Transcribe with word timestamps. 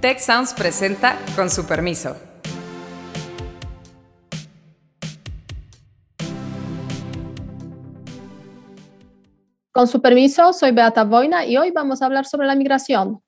Tech 0.00 0.20
Sounds 0.20 0.54
presenta 0.54 1.18
con 1.34 1.50
su 1.50 1.66
permiso. 1.66 2.16
Con 9.72 9.88
su 9.88 10.00
permiso, 10.00 10.52
soy 10.52 10.70
Beata 10.70 11.02
Boina 11.02 11.44
y 11.46 11.56
hoy 11.56 11.72
vamos 11.72 12.00
a 12.00 12.06
hablar 12.06 12.26
sobre 12.26 12.46
la 12.46 12.54
migración 12.54 13.20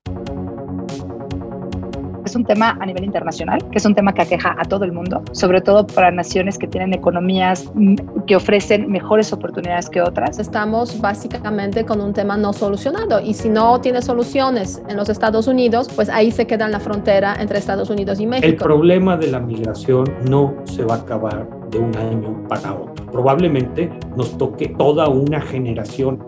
es 2.31 2.37
un 2.37 2.45
tema 2.45 2.79
a 2.81 2.87
nivel 2.87 3.05
internacional, 3.05 3.59
que 3.71 3.79
es 3.79 3.85
un 3.85 3.95
tema 3.95 4.15
que 4.15 4.23
aqueja 4.23 4.55
a 4.57 4.65
todo 4.65 4.85
el 4.85 4.93
mundo, 4.93 5.23
sobre 5.33 5.61
todo 5.61 5.87
para 5.87 6.11
naciones 6.13 6.59
que 6.59 6.69
tienen 6.69 6.95
economías 6.95 7.71
mm, 7.75 7.97
que 8.27 8.37
ofrecen 8.37 8.91
mejores 8.91 9.33
oportunidades 9.33 9.91
que 9.91 10.01
otras. 10.01 10.39
Estamos 10.39 11.01
básicamente 11.01 11.85
con 11.85 12.01
un 12.01 12.13
tema 12.13 12.37
no 12.37 12.53
solucionado 12.53 13.21
y 13.21 13.35
si 13.35 13.49
no 13.49 13.81
tiene 13.81 14.01
soluciones 14.01 14.81
en 14.89 14.97
los 14.97 15.09
Estados 15.09 15.49
Unidos, 15.49 15.89
pues 15.95 16.09
ahí 16.09 16.31
se 16.31 16.47
queda 16.47 16.67
en 16.67 16.73
la 16.73 16.81
frontera 16.81 17.37
entre 17.41 17.59
Estados 17.59 17.91
Unidos 17.91 18.21
y 18.21 18.27
México. 18.27 18.47
El 18.47 18.57
problema 18.57 19.17
de 19.17 19.27
la 19.27 19.41
migración 19.41 20.05
no 20.29 20.55
se 20.65 20.85
va 20.85 20.95
a 20.95 20.99
acabar 20.99 21.49
de 21.71 21.79
un 21.79 21.97
año 21.97 22.47
para 22.49 22.75
otro. 22.75 23.07
Probablemente 23.07 23.91
nos 24.17 24.39
toque 24.39 24.69
toda 24.69 25.09
una 25.09 25.41
generación. 25.41 26.25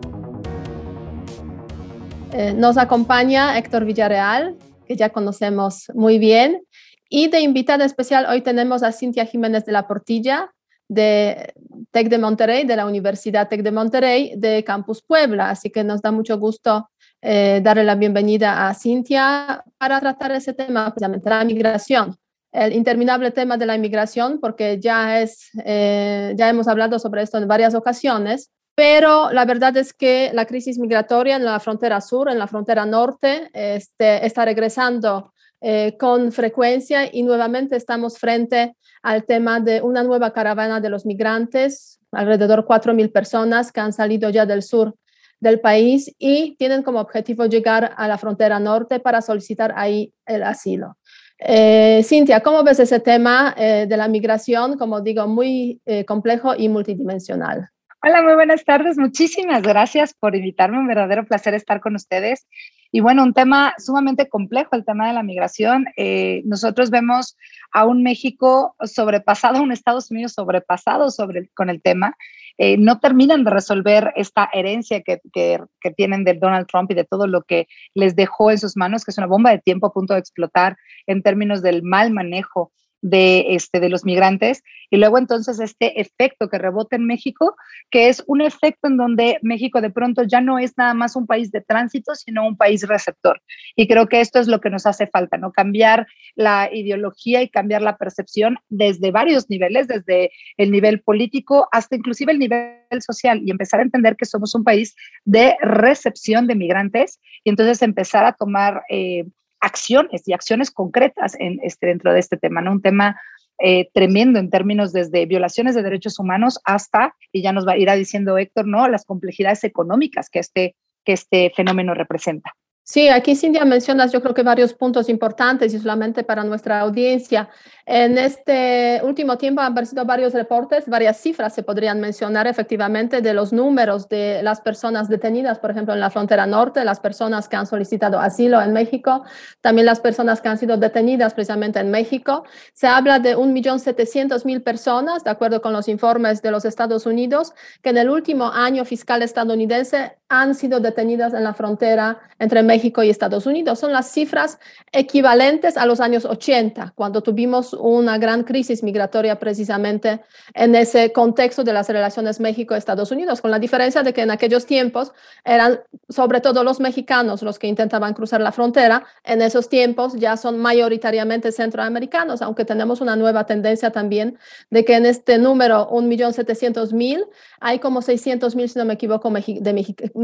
Eh, 2.32 2.54
nos 2.56 2.76
acompaña 2.76 3.56
Héctor 3.58 3.84
Villarreal, 3.84 4.56
que 4.92 4.96
ya 4.96 5.10
conocemos 5.10 5.86
muy 5.94 6.18
bien. 6.18 6.62
Y 7.08 7.28
de 7.28 7.40
invitada 7.40 7.84
especial 7.84 8.26
hoy 8.28 8.42
tenemos 8.42 8.82
a 8.82 8.92
Cintia 8.92 9.24
Jiménez 9.24 9.64
de 9.64 9.72
la 9.72 9.86
Portilla, 9.86 10.50
de 10.86 11.54
TEC 11.90 12.08
de 12.10 12.18
Monterrey, 12.18 12.64
de 12.64 12.76
la 12.76 12.84
Universidad 12.84 13.48
TEC 13.48 13.62
de 13.62 13.72
Monterrey, 13.72 14.34
de 14.36 14.62
Campus 14.64 15.02
Puebla. 15.02 15.48
Así 15.50 15.70
que 15.70 15.82
nos 15.82 16.02
da 16.02 16.12
mucho 16.12 16.38
gusto 16.38 16.90
eh, 17.22 17.60
darle 17.62 17.84
la 17.84 17.94
bienvenida 17.94 18.68
a 18.68 18.74
Cintia 18.74 19.64
para 19.78 19.98
tratar 20.00 20.32
ese 20.32 20.52
tema, 20.52 20.90
precisamente 20.90 21.30
la 21.30 21.44
migración. 21.44 22.16
El 22.52 22.74
interminable 22.74 23.30
tema 23.30 23.56
de 23.56 23.64
la 23.64 23.76
inmigración, 23.76 24.40
porque 24.40 24.78
ya, 24.78 25.22
es, 25.22 25.48
eh, 25.64 26.34
ya 26.36 26.50
hemos 26.50 26.68
hablado 26.68 26.98
sobre 26.98 27.22
esto 27.22 27.38
en 27.38 27.48
varias 27.48 27.74
ocasiones, 27.74 28.50
pero 28.74 29.30
la 29.32 29.44
verdad 29.44 29.76
es 29.76 29.92
que 29.92 30.30
la 30.32 30.46
crisis 30.46 30.78
migratoria 30.78 31.36
en 31.36 31.44
la 31.44 31.60
frontera 31.60 32.00
sur, 32.00 32.30
en 32.30 32.38
la 32.38 32.46
frontera 32.46 32.86
norte, 32.86 33.50
este, 33.52 34.24
está 34.24 34.44
regresando 34.44 35.32
eh, 35.60 35.96
con 35.98 36.32
frecuencia 36.32 37.08
y 37.12 37.22
nuevamente 37.22 37.76
estamos 37.76 38.18
frente 38.18 38.74
al 39.02 39.24
tema 39.24 39.60
de 39.60 39.82
una 39.82 40.02
nueva 40.02 40.32
caravana 40.32 40.80
de 40.80 40.88
los 40.88 41.04
migrantes, 41.04 42.00
alrededor 42.12 42.62
de 42.62 42.66
4.000 42.66 43.12
personas 43.12 43.70
que 43.72 43.80
han 43.80 43.92
salido 43.92 44.30
ya 44.30 44.46
del 44.46 44.62
sur 44.62 44.94
del 45.38 45.60
país 45.60 46.14
y 46.18 46.56
tienen 46.56 46.82
como 46.82 47.00
objetivo 47.00 47.46
llegar 47.46 47.92
a 47.96 48.08
la 48.08 48.16
frontera 48.16 48.58
norte 48.58 49.00
para 49.00 49.20
solicitar 49.20 49.74
ahí 49.76 50.12
el 50.24 50.44
asilo. 50.44 50.96
Eh, 51.38 52.02
Cintia, 52.04 52.40
¿cómo 52.40 52.62
ves 52.62 52.78
ese 52.78 53.00
tema 53.00 53.54
eh, 53.58 53.86
de 53.88 53.96
la 53.96 54.08
migración? 54.08 54.78
Como 54.78 55.00
digo, 55.00 55.26
muy 55.26 55.80
complejo 56.06 56.54
y 56.56 56.68
multidimensional. 56.68 57.68
Hola, 58.04 58.20
muy 58.20 58.34
buenas 58.34 58.64
tardes. 58.64 58.98
Muchísimas 58.98 59.62
gracias 59.62 60.12
por 60.12 60.34
invitarme. 60.34 60.76
Un 60.76 60.88
verdadero 60.88 61.24
placer 61.24 61.54
estar 61.54 61.80
con 61.80 61.94
ustedes. 61.94 62.48
Y 62.90 62.98
bueno, 62.98 63.22
un 63.22 63.32
tema 63.32 63.74
sumamente 63.78 64.28
complejo, 64.28 64.74
el 64.74 64.84
tema 64.84 65.06
de 65.06 65.12
la 65.12 65.22
migración. 65.22 65.86
Eh, 65.96 66.42
nosotros 66.44 66.90
vemos 66.90 67.36
a 67.70 67.86
un 67.86 68.02
México 68.02 68.74
sobrepasado, 68.82 69.58
a 69.58 69.62
un 69.62 69.70
Estados 69.70 70.10
Unidos 70.10 70.32
sobrepasado 70.32 71.12
sobre 71.12 71.48
con 71.54 71.70
el 71.70 71.80
tema. 71.80 72.16
Eh, 72.58 72.76
no 72.76 72.98
terminan 72.98 73.44
de 73.44 73.52
resolver 73.52 74.12
esta 74.16 74.50
herencia 74.52 75.02
que, 75.02 75.20
que, 75.32 75.60
que, 75.80 75.90
tienen 75.92 76.24
de 76.24 76.34
Donald 76.34 76.66
Trump 76.66 76.90
y 76.90 76.94
de 76.94 77.04
todo 77.04 77.28
lo 77.28 77.42
que 77.42 77.68
les 77.94 78.16
dejó 78.16 78.50
en 78.50 78.58
sus 78.58 78.76
manos, 78.76 79.04
que 79.04 79.12
es 79.12 79.18
una 79.18 79.28
bomba 79.28 79.50
de 79.50 79.60
tiempo 79.60 79.86
a 79.86 79.92
punto 79.92 80.14
de 80.14 80.18
explotar 80.18 80.76
en 81.06 81.22
términos 81.22 81.62
del 81.62 81.84
mal 81.84 82.10
manejo 82.10 82.72
de, 83.02 83.54
este, 83.54 83.80
de 83.80 83.88
los 83.88 84.04
migrantes 84.04 84.62
y 84.88 84.96
luego 84.96 85.18
entonces 85.18 85.58
este 85.58 86.00
efecto 86.00 86.48
que 86.48 86.58
rebota 86.58 86.96
en 86.96 87.06
México, 87.06 87.56
que 87.90 88.08
es 88.08 88.22
un 88.26 88.42
efecto 88.42 88.88
en 88.88 88.96
donde 88.96 89.38
México 89.42 89.80
de 89.80 89.90
pronto 89.90 90.22
ya 90.22 90.40
no 90.40 90.58
es 90.58 90.76
nada 90.76 90.94
más 90.94 91.16
un 91.16 91.26
país 91.26 91.50
de 91.50 91.62
tránsito, 91.62 92.14
sino 92.14 92.46
un 92.46 92.56
país 92.56 92.86
receptor. 92.86 93.40
Y 93.74 93.88
creo 93.88 94.06
que 94.06 94.20
esto 94.20 94.38
es 94.38 94.48
lo 94.48 94.60
que 94.60 94.70
nos 94.70 94.86
hace 94.86 95.06
falta, 95.06 95.36
¿no? 95.36 95.50
Cambiar 95.50 96.06
la 96.34 96.68
ideología 96.72 97.42
y 97.42 97.48
cambiar 97.48 97.82
la 97.82 97.96
percepción 97.96 98.58
desde 98.68 99.10
varios 99.10 99.50
niveles, 99.50 99.88
desde 99.88 100.30
el 100.56 100.70
nivel 100.70 101.00
político 101.00 101.68
hasta 101.72 101.96
inclusive 101.96 102.32
el 102.32 102.38
nivel 102.38 102.76
social 103.00 103.40
y 103.44 103.50
empezar 103.50 103.80
a 103.80 103.84
entender 103.84 104.14
que 104.16 104.26
somos 104.26 104.54
un 104.54 104.62
país 104.62 104.94
de 105.24 105.56
recepción 105.62 106.46
de 106.46 106.54
migrantes 106.54 107.18
y 107.44 107.50
entonces 107.50 107.82
empezar 107.82 108.24
a 108.24 108.34
tomar... 108.34 108.82
Eh, 108.88 109.24
acciones 109.62 110.26
y 110.26 110.34
acciones 110.34 110.70
concretas 110.70 111.34
en 111.38 111.58
este, 111.62 111.86
dentro 111.86 112.12
de 112.12 112.20
este 112.20 112.36
tema, 112.36 112.60
¿no? 112.60 112.72
Un 112.72 112.82
tema 112.82 113.18
eh, 113.58 113.88
tremendo 113.94 114.38
en 114.38 114.50
términos 114.50 114.92
desde 114.92 115.24
violaciones 115.24 115.74
de 115.74 115.82
derechos 115.82 116.18
humanos 116.18 116.58
hasta, 116.64 117.14
y 117.30 117.42
ya 117.42 117.52
nos 117.52 117.66
va 117.66 117.72
a 117.72 117.78
ir 117.78 117.90
diciendo 117.92 118.36
Héctor, 118.36 118.66
¿no? 118.66 118.88
Las 118.88 119.04
complejidades 119.04 119.64
económicas 119.64 120.28
que 120.28 120.40
este, 120.40 120.76
que 121.04 121.12
este 121.12 121.52
fenómeno 121.54 121.94
representa. 121.94 122.52
Sí, 122.84 123.08
aquí 123.08 123.36
Cintia 123.36 123.64
mencionas 123.64 124.10
yo 124.10 124.20
creo 124.20 124.34
que 124.34 124.42
varios 124.42 124.74
puntos 124.74 125.08
importantes 125.08 125.72
y 125.72 125.78
solamente 125.78 126.24
para 126.24 126.42
nuestra 126.42 126.80
audiencia. 126.80 127.48
En 127.86 128.18
este 128.18 129.00
último 129.04 129.38
tiempo 129.38 129.60
han 129.60 129.70
aparecido 129.70 130.04
varios 130.04 130.34
reportes, 130.34 130.88
varias 130.88 131.16
cifras 131.16 131.54
se 131.54 131.62
podrían 131.62 132.00
mencionar 132.00 132.48
efectivamente 132.48 133.20
de 133.20 133.34
los 133.34 133.52
números 133.52 134.08
de 134.08 134.42
las 134.42 134.60
personas 134.60 135.08
detenidas, 135.08 135.60
por 135.60 135.70
ejemplo, 135.70 135.94
en 135.94 136.00
la 136.00 136.10
frontera 136.10 136.44
norte, 136.44 136.84
las 136.84 136.98
personas 136.98 137.48
que 137.48 137.54
han 137.54 137.66
solicitado 137.66 138.18
asilo 138.18 138.60
en 138.60 138.72
México, 138.72 139.22
también 139.60 139.86
las 139.86 140.00
personas 140.00 140.40
que 140.40 140.48
han 140.48 140.58
sido 140.58 140.76
detenidas 140.76 141.34
precisamente 141.34 141.78
en 141.78 141.90
México. 141.90 142.44
Se 142.72 142.88
habla 142.88 143.20
de 143.20 143.36
1.700.000 143.36 144.60
personas, 144.62 145.22
de 145.22 145.30
acuerdo 145.30 145.62
con 145.62 145.72
los 145.72 145.86
informes 145.86 146.42
de 146.42 146.50
los 146.50 146.64
Estados 146.64 147.06
Unidos, 147.06 147.52
que 147.80 147.90
en 147.90 147.98
el 147.98 148.10
último 148.10 148.50
año 148.52 148.84
fiscal 148.84 149.22
estadounidense 149.22 150.16
han 150.32 150.54
sido 150.54 150.80
detenidas 150.80 151.34
en 151.34 151.44
la 151.44 151.52
frontera 151.52 152.18
entre 152.38 152.62
México 152.62 153.02
y 153.02 153.10
Estados 153.10 153.44
Unidos. 153.44 153.78
Son 153.78 153.92
las 153.92 154.10
cifras 154.10 154.58
equivalentes 154.90 155.76
a 155.76 155.84
los 155.84 156.00
años 156.00 156.24
80, 156.24 156.94
cuando 156.96 157.22
tuvimos 157.22 157.74
una 157.74 158.16
gran 158.16 158.42
crisis 158.42 158.82
migratoria 158.82 159.38
precisamente 159.38 160.22
en 160.54 160.74
ese 160.74 161.12
contexto 161.12 161.64
de 161.64 161.74
las 161.74 161.90
relaciones 161.90 162.40
México-Estados 162.40 163.10
Unidos, 163.10 163.42
con 163.42 163.50
la 163.50 163.58
diferencia 163.58 164.02
de 164.02 164.14
que 164.14 164.22
en 164.22 164.30
aquellos 164.30 164.64
tiempos 164.64 165.12
eran 165.44 165.80
sobre 166.08 166.40
todo 166.40 166.64
los 166.64 166.80
mexicanos 166.80 167.42
los 167.42 167.58
que 167.58 167.66
intentaban 167.66 168.14
cruzar 168.14 168.40
la 168.40 168.52
frontera, 168.52 169.04
en 169.24 169.42
esos 169.42 169.68
tiempos 169.68 170.14
ya 170.14 170.38
son 170.38 170.58
mayoritariamente 170.58 171.52
centroamericanos, 171.52 172.40
aunque 172.40 172.64
tenemos 172.64 173.02
una 173.02 173.16
nueva 173.16 173.44
tendencia 173.44 173.90
también 173.90 174.38
de 174.70 174.82
que 174.86 174.96
en 174.96 175.04
este 175.04 175.36
número, 175.36 175.90
1.700.000, 175.90 177.28
hay 177.60 177.78
como 177.80 178.00
600.000, 178.00 178.68
si 178.68 178.78
no 178.78 178.86
me 178.86 178.94
equivoco, 178.94 179.30
de 179.30 179.72
mexicanos. 179.72 180.21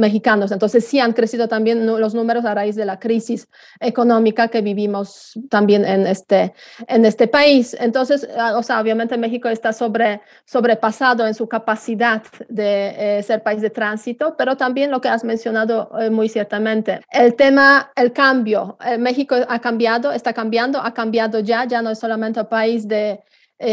Entonces 0.53 0.85
sí 0.85 1.01
han 1.01 1.13
crecido 1.13 1.49
también 1.49 1.87
los 1.87 2.15
números 2.15 2.45
a 2.45 2.55
raíz 2.55 2.77
de 2.77 2.85
la 2.85 2.99
crisis 2.99 3.49
económica 3.81 4.49
que 4.49 4.61
vivimos 4.61 5.39
también 5.49 5.85
en 5.85 6.07
este, 6.07 6.53
en 6.87 7.05
este 7.05 7.27
país 7.27 7.39
país. 7.39 7.77
Entonces, 7.79 8.29
ah, 8.37 8.57
o 8.57 8.63
sea, 8.63 8.81
obviamente 8.81 9.17
México 9.17 9.49
está 9.49 9.73
sobre, 9.73 10.21
sobrepasado 10.45 11.27
en 11.27 11.35
su 11.35 11.47
capacidad 11.49 12.23
de 12.49 13.19
eh, 13.19 13.23
ser 13.23 13.43
país 13.43 13.61
de 13.61 13.71
tránsito, 13.71 14.35
pero 14.37 14.57
también 14.57 14.91
lo 14.91 15.01
que 15.01 15.09
has 15.09 15.25
mencionado 15.25 15.91
eh, 16.01 16.11
muy 16.11 16.29
ciertamente, 16.29 17.01
el 17.11 17.35
tema, 17.35 17.93
el 17.95 18.13
cambio. 18.13 18.77
Eh, 18.85 18.99
México 18.99 19.37
ha 19.49 19.59
cambiado, 19.61 20.11
está 20.13 20.33
cambiando, 20.33 20.81
ha 20.81 20.93
cambiado 20.93 21.39
ya, 21.41 21.65
ya 21.65 21.81
no 21.81 21.91
es 21.91 21.99
solamente 21.99 22.41
un 22.41 22.47
país 22.47 22.89
de 22.89 23.21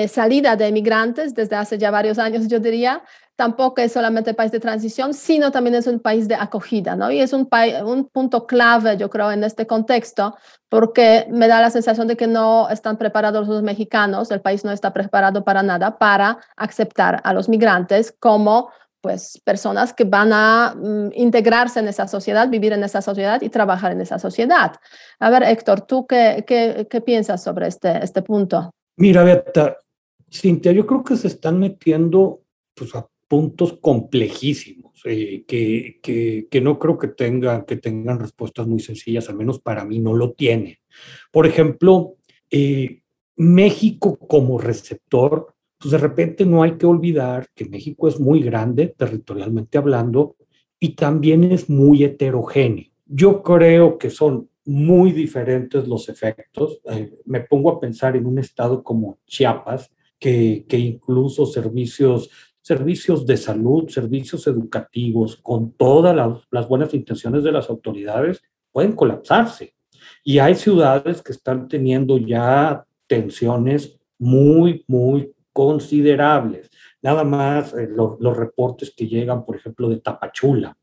salida 0.07 0.55
de 0.55 0.71
migrantes 0.71 1.33
desde 1.33 1.55
hace 1.55 1.77
ya 1.77 1.91
varios 1.91 2.17
años, 2.17 2.47
yo 2.47 2.59
diría, 2.59 3.03
tampoco 3.35 3.81
es 3.81 3.91
solamente 3.91 4.33
país 4.33 4.51
de 4.51 4.59
transición, 4.59 5.13
sino 5.13 5.51
también 5.51 5.75
es 5.75 5.87
un 5.87 5.99
país 5.99 6.27
de 6.27 6.35
acogida, 6.35 6.95
¿no? 6.95 7.11
Y 7.11 7.19
es 7.19 7.33
un, 7.33 7.47
un 7.85 8.07
punto 8.09 8.47
clave, 8.47 8.97
yo 8.97 9.09
creo, 9.09 9.31
en 9.31 9.43
este 9.43 9.67
contexto, 9.67 10.35
porque 10.69 11.27
me 11.29 11.47
da 11.47 11.61
la 11.61 11.69
sensación 11.69 12.07
de 12.07 12.15
que 12.15 12.27
no 12.27 12.69
están 12.69 12.97
preparados 12.97 13.47
los 13.47 13.61
mexicanos, 13.61 14.31
el 14.31 14.41
país 14.41 14.63
no 14.63 14.71
está 14.71 14.93
preparado 14.93 15.43
para 15.43 15.63
nada 15.63 15.97
para 15.97 16.39
aceptar 16.55 17.21
a 17.23 17.33
los 17.33 17.49
migrantes 17.49 18.13
como 18.19 18.69
pues 19.01 19.39
personas 19.43 19.93
que 19.93 20.03
van 20.03 20.33
a 20.33 20.73
mm, 20.75 21.11
integrarse 21.13 21.79
en 21.79 21.87
esa 21.87 22.07
sociedad, 22.07 22.49
vivir 22.49 22.73
en 22.73 22.83
esa 22.83 23.03
sociedad 23.03 23.39
y 23.43 23.49
trabajar 23.49 23.91
en 23.91 24.01
esa 24.01 24.17
sociedad. 24.17 24.73
A 25.19 25.29
ver, 25.29 25.43
Héctor, 25.43 25.81
¿tú 25.81 26.07
qué, 26.07 26.43
qué, 26.47 26.87
qué 26.89 27.01
piensas 27.01 27.43
sobre 27.43 27.67
este, 27.67 28.03
este 28.03 28.23
punto? 28.23 28.71
Mira, 28.97 29.23
Beata, 29.23 29.77
Cintia, 30.31 30.71
yo 30.71 30.85
creo 30.85 31.03
que 31.03 31.15
se 31.15 31.27
están 31.27 31.59
metiendo 31.59 32.41
pues, 32.73 32.95
a 32.95 33.07
puntos 33.27 33.77
complejísimos 33.81 35.01
eh, 35.05 35.43
que, 35.47 35.99
que, 36.01 36.47
que, 36.49 36.61
no 36.61 36.79
creo 36.79 36.97
que 36.97 37.09
tengan, 37.09 37.65
que 37.65 37.77
tengan 37.77 38.19
respuestas 38.19 38.67
muy 38.67 38.79
sencillas, 38.79 39.29
al 39.29 39.35
menos 39.35 39.59
para 39.59 39.83
mí 39.83 39.99
no 39.99 40.13
lo 40.13 40.33
tiene. 40.33 40.79
Por 41.31 41.45
ejemplo, 41.45 42.15
eh, 42.49 43.01
México 43.35 44.17
como 44.17 44.57
receptor, 44.57 45.53
pues 45.77 45.91
de 45.91 45.97
repente 45.97 46.45
no 46.45 46.63
hay 46.63 46.77
que 46.77 46.85
olvidar 46.85 47.49
que 47.53 47.65
México 47.65 48.07
es 48.07 48.19
muy 48.19 48.41
grande 48.41 48.93
territorialmente 48.97 49.77
hablando 49.77 50.37
y 50.79 50.95
también 50.95 51.43
es 51.51 51.69
muy 51.69 52.03
heterogéneo. 52.03 52.91
Yo 53.05 53.43
creo 53.43 53.97
que 53.97 54.09
son 54.09 54.49
muy 54.65 55.11
diferentes 55.11 55.87
los 55.87 56.09
efectos. 56.09 56.79
Eh, 56.85 57.17
me 57.25 57.41
pongo 57.41 57.71
a 57.71 57.79
pensar 57.79 58.15
en 58.15 58.25
un 58.25 58.39
estado 58.39 58.83
como 58.83 59.19
Chiapas, 59.25 59.91
que, 60.19 60.65
que 60.67 60.77
incluso 60.77 61.45
servicios, 61.45 62.29
servicios 62.61 63.25
de 63.25 63.37
salud, 63.37 63.89
servicios 63.89 64.47
educativos, 64.47 65.35
con 65.37 65.73
todas 65.73 66.15
las, 66.15 66.39
las 66.51 66.67
buenas 66.67 66.93
intenciones 66.93 67.43
de 67.43 67.51
las 67.51 67.69
autoridades, 67.69 68.41
pueden 68.71 68.93
colapsarse. 68.93 69.75
Y 70.23 70.39
hay 70.39 70.55
ciudades 70.55 71.21
que 71.21 71.31
están 71.31 71.67
teniendo 71.67 72.17
ya 72.17 72.85
tensiones 73.07 73.99
muy, 74.17 74.83
muy 74.87 75.31
considerables. 75.53 76.69
Nada 77.01 77.23
más 77.23 77.73
eh, 77.73 77.87
los 77.87 78.37
reportes 78.37 78.93
que 78.95 79.07
llegan, 79.07 79.45
por 79.45 79.55
ejemplo, 79.55 79.87
de 79.87 80.01
Tapachula. 80.01 80.75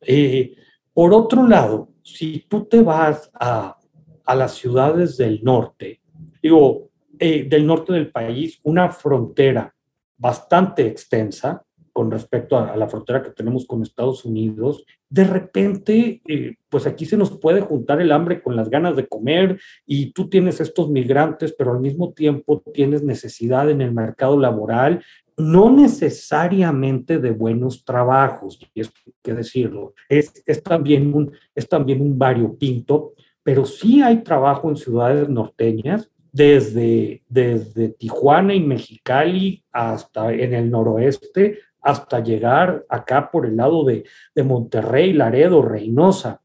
Eh, 0.00 0.56
por 0.92 1.14
otro 1.14 1.46
lado, 1.46 1.90
si 2.14 2.46
tú 2.48 2.64
te 2.64 2.82
vas 2.82 3.30
a, 3.34 3.76
a 4.24 4.34
las 4.34 4.54
ciudades 4.54 5.16
del 5.16 5.42
norte, 5.42 6.00
digo, 6.42 6.90
eh, 7.18 7.44
del 7.48 7.66
norte 7.66 7.92
del 7.92 8.10
país, 8.10 8.60
una 8.62 8.90
frontera 8.90 9.74
bastante 10.16 10.86
extensa, 10.86 11.64
con 11.92 12.10
respecto 12.10 12.56
a, 12.56 12.76
la 12.76 12.88
frontera 12.88 13.22
que 13.22 13.30
tenemos 13.30 13.66
con 13.66 13.82
Estados 13.82 14.24
Unidos, 14.24 14.84
de 15.08 15.24
repente, 15.24 16.22
eh, 16.26 16.54
pues 16.68 16.86
aquí 16.86 17.04
se 17.04 17.16
nos 17.16 17.36
puede 17.38 17.60
juntar 17.60 18.00
el 18.00 18.12
hambre 18.12 18.42
con 18.42 18.54
las 18.56 18.70
ganas 18.70 18.96
de 18.96 19.08
comer 19.08 19.60
y 19.84 20.12
tú 20.12 20.28
tienes 20.28 20.60
estos 20.60 20.88
migrantes, 20.88 21.52
pero 21.52 21.72
al 21.72 21.80
mismo 21.80 22.12
tiempo 22.12 22.62
tienes 22.72 23.02
necesidad 23.02 23.68
en 23.70 23.80
el 23.80 23.92
mercado 23.92 24.38
laboral, 24.38 25.04
no 25.40 25.70
necesariamente 25.70 27.18
de 27.18 27.30
buenos 27.30 27.84
trabajos, 27.84 28.58
y 28.74 28.80
hay 28.80 28.88
que 29.22 29.34
decirlo, 29.34 29.94
es, 30.08 30.42
es, 30.46 30.62
también 30.62 31.14
un, 31.14 31.32
es 31.54 31.68
también 31.68 32.00
un 32.00 32.18
variopinto, 32.18 33.14
pero 33.42 33.64
sí 33.64 34.02
hay 34.02 34.22
trabajo 34.22 34.68
en 34.68 34.76
ciudades 34.76 35.28
norteñas 35.28 36.10
desde, 36.32 37.22
desde 37.28 37.88
Tijuana 37.88 38.54
y 38.54 38.60
Mexicali 38.60 39.64
hasta 39.72 40.32
en 40.32 40.54
el 40.54 40.70
noroeste, 40.70 41.58
hasta 41.80 42.20
llegar 42.20 42.84
acá 42.88 43.30
por 43.30 43.46
el 43.46 43.56
lado 43.56 43.84
de, 43.84 44.04
de 44.34 44.42
Monterrey, 44.42 45.12
Laredo, 45.12 45.62
Reynosa. 45.62 46.42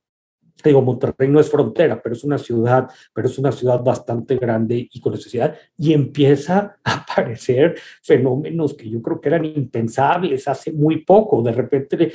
Digo, 0.63 0.81
Monterrey 0.81 1.29
no 1.29 1.39
es 1.39 1.49
frontera, 1.49 2.01
pero 2.01 2.15
es 2.15 2.23
una 2.23 2.37
ciudad, 2.37 2.89
pero 3.13 3.27
es 3.27 3.37
una 3.37 3.51
ciudad 3.51 3.83
bastante 3.83 4.35
grande 4.37 4.89
y 4.91 4.99
con 4.99 5.13
necesidad, 5.13 5.55
y 5.77 5.93
empieza 5.93 6.77
a 6.83 6.93
aparecer 7.03 7.75
fenómenos 8.01 8.73
que 8.73 8.89
yo 8.89 9.01
creo 9.01 9.21
que 9.21 9.29
eran 9.29 9.45
impensables 9.45 10.47
hace 10.47 10.71
muy 10.71 11.03
poco. 11.03 11.41
De 11.41 11.51
repente, 11.51 12.13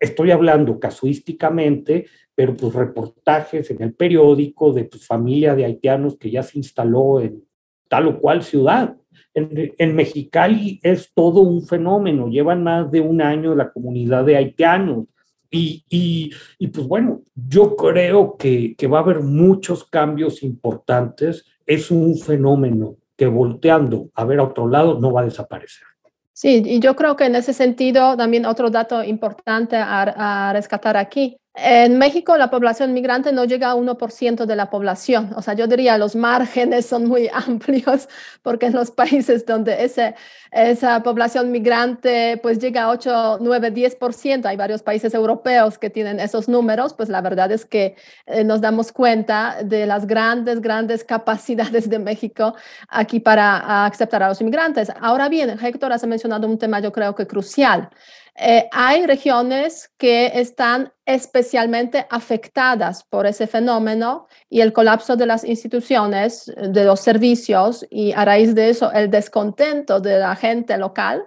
estoy 0.00 0.30
hablando 0.30 0.80
casuísticamente, 0.80 2.06
pero 2.34 2.56
pues 2.56 2.74
reportajes 2.74 3.70
en 3.70 3.82
el 3.82 3.94
periódico 3.94 4.72
de 4.72 4.84
tu 4.84 4.98
familia 4.98 5.54
de 5.54 5.64
haitianos 5.64 6.16
que 6.16 6.30
ya 6.30 6.42
se 6.42 6.58
instaló 6.58 7.20
en 7.20 7.44
tal 7.88 8.08
o 8.08 8.20
cual 8.20 8.42
ciudad 8.42 8.96
en, 9.34 9.96
Mexicali 9.96 10.80
es 10.82 11.12
todo 11.12 11.40
un 11.40 11.66
fenómeno, 11.66 12.28
llevan 12.28 12.62
más 12.62 12.90
de 12.90 13.00
un 13.00 13.20
año 13.20 13.54
la 13.54 13.72
comunidad 13.72 14.24
de 14.24 14.36
haitianos. 14.36 15.06
Y, 15.54 15.84
y, 15.88 16.32
y 16.58 16.66
pues 16.66 16.84
bueno, 16.88 17.22
yo 17.34 17.76
creo 17.76 18.36
que, 18.36 18.74
que 18.76 18.88
va 18.88 18.98
a 18.98 19.02
haber 19.02 19.20
muchos 19.20 19.84
cambios 19.84 20.42
importantes. 20.42 21.44
Es 21.64 21.92
un 21.92 22.18
fenómeno 22.18 22.96
que 23.16 23.26
volteando 23.26 24.10
a 24.14 24.24
ver 24.24 24.40
a 24.40 24.44
otro 24.44 24.66
lado 24.66 24.98
no 24.98 25.12
va 25.12 25.20
a 25.20 25.24
desaparecer. 25.24 25.86
Sí, 26.32 26.60
y 26.66 26.80
yo 26.80 26.96
creo 26.96 27.14
que 27.14 27.26
en 27.26 27.36
ese 27.36 27.52
sentido 27.52 28.16
también 28.16 28.46
otro 28.46 28.68
dato 28.68 29.04
importante 29.04 29.76
a, 29.76 30.48
a 30.48 30.52
rescatar 30.52 30.96
aquí 30.96 31.38
en 31.56 31.98
México 31.98 32.36
la 32.36 32.50
población 32.50 32.92
migrante 32.92 33.32
no 33.32 33.44
llega 33.44 33.70
a 33.70 33.76
1% 33.76 34.44
de 34.44 34.56
la 34.56 34.70
población. 34.70 35.32
O 35.36 35.42
sea, 35.42 35.54
yo 35.54 35.68
diría 35.68 35.96
los 35.98 36.16
márgenes 36.16 36.86
son 36.86 37.06
muy 37.06 37.28
amplios 37.32 38.08
porque 38.42 38.66
en 38.66 38.72
los 38.72 38.90
países 38.90 39.46
donde 39.46 39.84
ese, 39.84 40.16
esa 40.50 41.02
población 41.04 41.52
migrante 41.52 42.40
pues 42.42 42.58
llega 42.58 42.82
a 42.82 42.90
8, 42.90 43.38
9, 43.40 43.72
10%, 43.72 44.46
hay 44.46 44.56
varios 44.56 44.82
países 44.82 45.14
europeos 45.14 45.78
que 45.78 45.90
tienen 45.90 46.18
esos 46.18 46.48
números, 46.48 46.92
pues 46.92 47.08
la 47.08 47.20
verdad 47.20 47.52
es 47.52 47.64
que 47.64 47.94
eh, 48.26 48.42
nos 48.42 48.60
damos 48.60 48.90
cuenta 48.90 49.58
de 49.62 49.86
las 49.86 50.06
grandes, 50.08 50.60
grandes 50.60 51.04
capacidades 51.04 51.88
de 51.88 52.00
México 52.00 52.56
aquí 52.88 53.20
para 53.20 53.86
aceptar 53.86 54.24
a 54.24 54.28
los 54.28 54.40
inmigrantes. 54.40 54.90
Ahora 55.00 55.28
bien, 55.28 55.50
Héctor, 55.50 55.92
has 55.92 56.04
mencionado 56.04 56.48
un 56.48 56.58
tema 56.58 56.80
yo 56.80 56.90
creo 56.90 57.14
que 57.14 57.28
crucial. 57.28 57.90
Eh, 58.36 58.68
hay 58.72 59.06
regiones 59.06 59.90
que 59.96 60.32
están 60.34 60.92
especialmente 61.06 62.04
afectadas 62.10 63.04
por 63.04 63.26
ese 63.26 63.46
fenómeno 63.46 64.26
y 64.50 64.60
el 64.60 64.72
colapso 64.72 65.14
de 65.16 65.26
las 65.26 65.44
instituciones, 65.44 66.52
de 66.56 66.84
los 66.84 67.00
servicios 67.00 67.86
y 67.90 68.12
a 68.12 68.24
raíz 68.24 68.54
de 68.56 68.70
eso 68.70 68.90
el 68.90 69.08
descontento 69.08 70.00
de 70.00 70.18
la 70.18 70.34
gente 70.34 70.76
local 70.78 71.24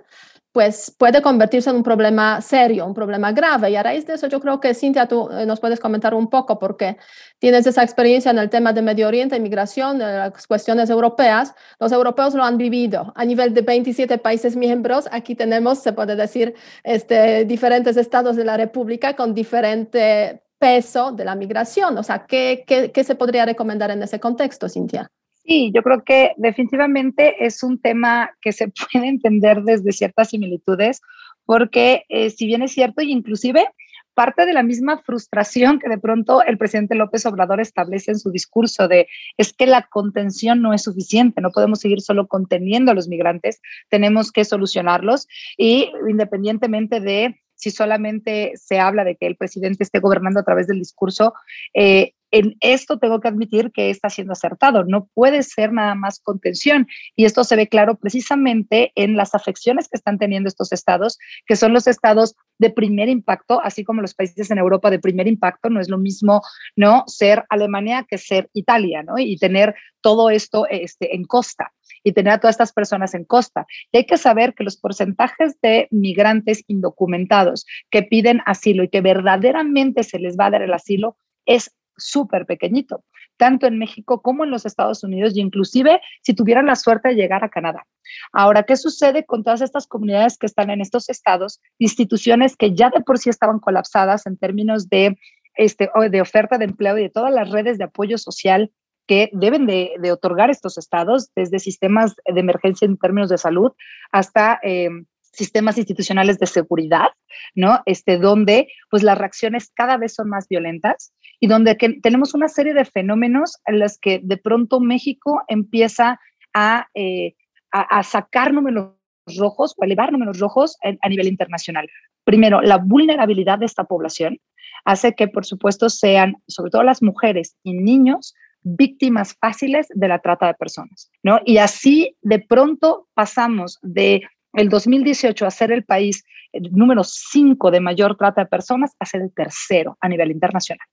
pues 0.58 0.92
puede 0.98 1.22
convertirse 1.22 1.70
en 1.70 1.76
un 1.76 1.84
problema 1.84 2.42
serio, 2.42 2.88
un 2.88 2.96
problema 2.96 3.32
grave. 3.32 3.70
Y 3.70 3.76
a 3.76 3.84
raíz 3.84 4.08
de 4.08 4.16
eso 4.16 4.26
yo 4.26 4.40
creo 4.40 4.60
que 4.60 4.74
Cintia, 4.74 5.08
tú 5.08 5.30
eh, 5.30 5.46
nos 5.46 5.60
puedes 5.60 5.80
comentar 5.80 6.16
un 6.16 6.32
poco 6.32 6.58
porque 6.58 6.98
tienes 7.38 7.68
esa 7.68 7.84
experiencia 7.84 8.32
en 8.32 8.40
el 8.40 8.50
tema 8.50 8.74
de 8.74 8.82
Medio 8.82 9.08
Oriente, 9.08 9.36
inmigración, 9.36 10.00
las 10.00 10.48
cuestiones 10.48 10.90
europeas. 10.90 11.54
Los 11.80 11.92
europeos 11.92 12.34
lo 12.34 12.44
han 12.44 12.58
vivido 12.58 13.14
a 13.16 13.24
nivel 13.24 13.54
de 13.54 13.62
27 13.62 14.18
países 14.18 14.56
miembros. 14.56 15.08
Aquí 15.12 15.36
tenemos, 15.36 15.78
se 15.78 15.94
puede 15.94 16.16
decir, 16.16 16.56
este, 16.84 17.46
diferentes 17.46 17.96
estados 17.96 18.36
de 18.36 18.44
la 18.44 18.58
República 18.58 19.16
con 19.16 19.36
diferente 19.36 20.42
peso 20.58 21.12
de 21.12 21.24
la 21.24 21.36
migración. 21.36 21.96
O 22.00 22.02
sea, 22.02 22.26
¿qué, 22.26 22.64
qué, 22.66 22.92
qué 22.92 23.04
se 23.04 23.14
podría 23.14 23.46
recomendar 23.46 23.92
en 23.92 24.02
ese 24.02 24.20
contexto, 24.20 24.68
Cintia? 24.68 25.12
Sí, 25.48 25.72
yo 25.74 25.82
creo 25.82 26.04
que 26.04 26.34
definitivamente 26.36 27.46
es 27.46 27.64
un 27.64 27.80
tema 27.80 28.32
que 28.42 28.52
se 28.52 28.68
puede 28.92 29.08
entender 29.08 29.64
desde 29.64 29.94
ciertas 29.94 30.30
similitudes, 30.30 31.02
porque 31.46 32.04
eh, 32.10 32.30
si 32.30 32.46
bien 32.46 32.64
es 32.64 32.74
cierto, 32.74 33.02
y 33.02 33.12
inclusive 33.12 33.66
parte 34.14 34.46
de 34.48 34.54
la 34.54 34.64
misma 34.64 34.98
frustración 35.04 35.80
que 35.80 35.90
de 35.90 36.00
pronto 36.00 36.44
el 36.44 36.58
presidente 36.58 36.96
López 36.96 37.26
Obrador 37.28 37.62
establece 37.62 38.12
en 38.12 38.20
su 38.20 38.32
discurso 38.32 38.88
de 38.88 39.08
es 39.38 39.54
que 39.54 39.68
la 39.68 39.84
contención 39.84 40.62
no 40.62 40.74
es 40.74 40.82
suficiente, 40.82 41.40
no 41.40 41.52
podemos 41.52 41.80
seguir 41.80 42.02
solo 42.02 42.28
conteniendo 42.28 42.92
a 42.92 42.96
los 42.96 43.08
migrantes, 43.08 43.62
tenemos 43.90 44.32
que 44.32 44.44
solucionarlos 44.44 45.28
y 45.56 45.92
independientemente 46.10 47.00
de 47.00 47.40
si 47.54 47.70
solamente 47.70 48.54
se 48.56 48.80
habla 48.80 49.04
de 49.04 49.16
que 49.16 49.28
el 49.28 49.36
presidente 49.36 49.84
esté 49.84 50.00
gobernando 50.00 50.40
a 50.40 50.44
través 50.44 50.68
del 50.68 50.80
discurso, 50.80 51.34
eh, 51.74 52.14
en 52.32 52.56
esto 52.60 53.00
tengo 53.00 53.20
que 53.20 53.28
admitir 53.28 53.72
que 53.72 53.90
está 53.90 54.10
siendo 54.10 54.34
acertado. 54.34 54.84
No 54.84 55.08
puede 55.14 55.44
ser 55.44 55.72
nada 55.72 55.96
más 55.96 56.20
contención. 56.20 56.88
Y 57.16 57.26
esto 57.26 57.44
se 57.44 57.56
ve 57.56 57.68
claro 57.68 57.96
precisamente 57.96 58.92
en 58.96 59.16
las 59.16 59.34
afecciones 59.36 59.88
que 59.88 59.98
están 59.98 60.18
teniendo 60.18 60.48
estos 60.48 60.72
estados, 60.72 61.18
que 61.46 61.56
son 61.56 61.74
los 61.74 61.88
estados 61.88 62.36
de 62.60 62.70
primer 62.70 63.10
impacto, 63.10 63.62
así 63.62 63.84
como 63.84 64.02
los 64.02 64.14
países 64.14 64.52
en 64.52 64.58
Europa 64.58 64.90
de 64.90 65.00
primer 65.00 65.28
impacto. 65.28 65.70
No 65.70 65.80
es 65.80 65.90
lo 65.90 65.98
mismo 65.98 66.42
no 66.76 67.04
ser 67.08 67.46
Alemania 67.50 68.06
que 68.10 68.18
ser 68.18 68.50
Italia, 68.54 69.04
¿no? 69.04 69.18
Y 69.18 69.38
tener 69.38 69.76
todo 70.02 70.30
esto 70.30 70.66
este, 70.70 71.16
en 71.16 71.24
costa 71.24 71.72
y 72.04 72.14
tener 72.14 72.34
a 72.34 72.40
todas 72.40 72.54
estas 72.54 72.74
personas 72.74 73.14
en 73.14 73.26
costa. 73.26 73.66
Y 73.92 73.98
hay 73.98 74.06
que 74.06 74.18
saber 74.18 74.54
que 74.54 74.64
los 74.64 74.78
porcentajes 74.78 75.60
de 75.62 75.88
migrantes 75.92 76.64
indocumentados 76.68 77.66
que 77.90 78.04
piden 78.04 78.42
asilo 78.46 78.84
y 78.84 78.90
que 78.90 79.02
verdaderamente 79.02 80.04
se 80.04 80.20
les 80.20 80.38
va 80.38 80.46
a 80.46 80.52
dar 80.52 80.62
el 80.62 80.74
asilo 80.74 81.18
es 81.46 81.72
súper 81.98 82.46
pequeñito, 82.46 83.04
tanto 83.38 83.68
en 83.68 83.78
México 83.78 84.22
como 84.22 84.44
en 84.44 84.52
los 84.52 84.66
Estados 84.66 85.04
Unidos 85.04 85.36
y 85.36 85.42
inclusive 85.42 86.00
si 86.22 86.34
tuvieran 86.34 86.68
la 86.68 86.76
suerte 86.76 87.10
de 87.10 87.16
llegar 87.16 87.44
a 87.44 87.50
Canadá. 87.50 87.86
Ahora, 88.32 88.64
¿qué 88.64 88.78
sucede 88.78 89.26
con 89.26 89.44
todas 89.44 89.62
estas 89.62 89.88
comunidades 89.88 90.38
que 90.38 90.46
están 90.46 90.70
en 90.70 90.82
estos 90.82 91.10
estados, 91.10 91.60
instituciones 91.80 92.56
que 92.56 92.74
ya 92.74 92.90
de 92.90 93.02
por 93.02 93.18
sí 93.18 93.30
estaban 93.30 93.60
colapsadas 93.60 94.26
en 94.26 94.38
términos 94.38 94.90
de, 94.90 95.18
este, 95.56 95.90
de 96.10 96.22
oferta 96.22 96.58
de 96.58 96.66
empleo 96.66 96.98
y 96.98 97.04
de 97.04 97.10
todas 97.10 97.34
las 97.34 97.50
redes 97.50 97.78
de 97.78 97.86
apoyo 97.86 98.18
social 98.18 98.72
que 99.08 99.30
deben 99.32 99.66
de, 99.66 99.94
otorgar 100.12 100.50
estos 100.50 100.78
estados, 100.78 101.32
desde 101.34 101.60
sistemas 101.60 102.16
de 102.26 102.40
emergencia 102.40 102.86
en 102.86 102.98
términos 102.98 103.30
de 103.30 103.38
salud 103.38 103.72
hasta... 104.12 104.60
Eh, 104.64 104.90
sistemas 105.38 105.78
institucionales 105.78 106.40
de 106.40 106.48
seguridad, 106.48 107.10
¿no? 107.54 107.82
Este, 107.86 108.18
donde 108.18 108.68
pues 108.90 109.04
las 109.04 109.18
reacciones 109.18 109.72
cada 109.74 109.98
vez 109.98 110.16
son 110.16 110.30
más 110.30 110.48
violentas 110.48 111.14
y 111.40 111.48
donde 111.48 111.78
que 111.78 112.00
tenemos 112.02 112.34
una 112.34 112.48
serie 112.48 112.74
de 112.74 112.86
fenómenos 112.86 113.58
en 113.66 113.80
los 113.80 114.00
que 114.00 114.20
de 114.24 114.38
pronto 114.38 114.80
México 114.80 115.44
empieza 115.48 116.20
a, 116.54 116.88
eh, 116.96 117.36
a, 117.72 118.02
sacar 118.02 118.52
números 118.52 118.94
rojos 119.38 119.76
o 119.78 119.84
elevar 119.84 120.12
números 120.12 120.40
rojos 120.40 120.78
a 120.82 121.10
nivel 121.10 121.28
internacional. 121.28 121.88
Primero, 122.24 122.62
la 122.62 122.78
vulnerabilidad 122.78 123.60
de 123.60 123.68
esta 123.68 123.84
población 123.84 124.40
hace 124.86 125.14
que, 125.14 125.28
por 125.28 125.46
supuesto, 125.46 125.90
sean, 125.90 126.36
sobre 126.48 126.72
todo 126.72 126.84
las 126.84 127.04
mujeres 127.04 127.58
y 127.64 127.74
niños, 127.74 128.34
víctimas 128.64 129.36
fáciles 129.40 129.88
de 129.94 130.08
la 130.08 130.20
trata 130.20 130.48
de 130.48 130.54
personas, 130.56 131.12
¿no? 131.24 131.40
Y 131.46 131.58
así 131.58 132.18
de 132.22 132.40
pronto 132.40 133.08
pasamos 133.14 133.78
de 133.82 134.22
el 134.58 134.70
2018 134.70 135.46
a 135.46 135.52
ser 135.52 135.72
el 135.72 135.86
país 135.86 136.26
número 136.72 137.04
5 137.04 137.72
de 137.72 137.80
mayor 137.80 138.18
trata 138.18 138.42
de 138.42 138.48
personas 138.48 138.96
a 139.00 139.06
ser 139.06 139.22
el 139.22 139.34
tercero 139.34 139.98
a 140.02 140.10
nivel 140.10 140.32
internacional. 140.32 140.86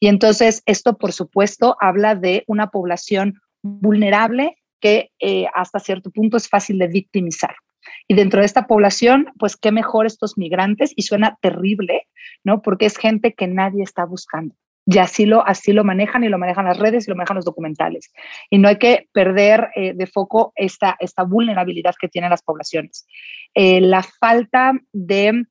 Y 0.00 0.08
entonces 0.08 0.62
esto, 0.66 0.96
por 0.96 1.12
supuesto, 1.12 1.76
habla 1.80 2.14
de 2.14 2.44
una 2.46 2.68
población 2.70 3.40
vulnerable 3.62 4.56
que 4.80 5.10
eh, 5.18 5.46
hasta 5.54 5.80
cierto 5.80 6.10
punto 6.10 6.36
es 6.36 6.48
fácil 6.48 6.78
de 6.78 6.86
victimizar. 6.86 7.56
Y 8.06 8.14
dentro 8.14 8.40
de 8.40 8.46
esta 8.46 8.66
población, 8.66 9.26
pues 9.38 9.56
qué 9.56 9.72
mejor 9.72 10.06
estos 10.06 10.38
migrantes, 10.38 10.92
y 10.94 11.02
suena 11.02 11.38
terrible, 11.40 12.06
¿no? 12.44 12.62
Porque 12.62 12.86
es 12.86 12.96
gente 12.96 13.34
que 13.34 13.46
nadie 13.46 13.82
está 13.82 14.04
buscando. 14.04 14.54
Y 14.90 14.98
así 14.98 15.26
lo, 15.26 15.46
así 15.46 15.72
lo 15.72 15.84
manejan 15.84 16.24
y 16.24 16.28
lo 16.28 16.38
manejan 16.38 16.64
las 16.64 16.78
redes 16.78 17.06
y 17.06 17.10
lo 17.10 17.16
manejan 17.16 17.36
los 17.36 17.44
documentales. 17.44 18.10
Y 18.48 18.58
no 18.58 18.68
hay 18.68 18.76
que 18.76 19.08
perder 19.12 19.68
eh, 19.74 19.92
de 19.94 20.06
foco 20.06 20.52
esta, 20.56 20.96
esta 20.98 21.24
vulnerabilidad 21.24 21.94
que 22.00 22.08
tienen 22.08 22.30
las 22.30 22.42
poblaciones. 22.42 23.06
Eh, 23.54 23.80
la 23.80 24.02
falta 24.02 24.72
de 24.92 25.44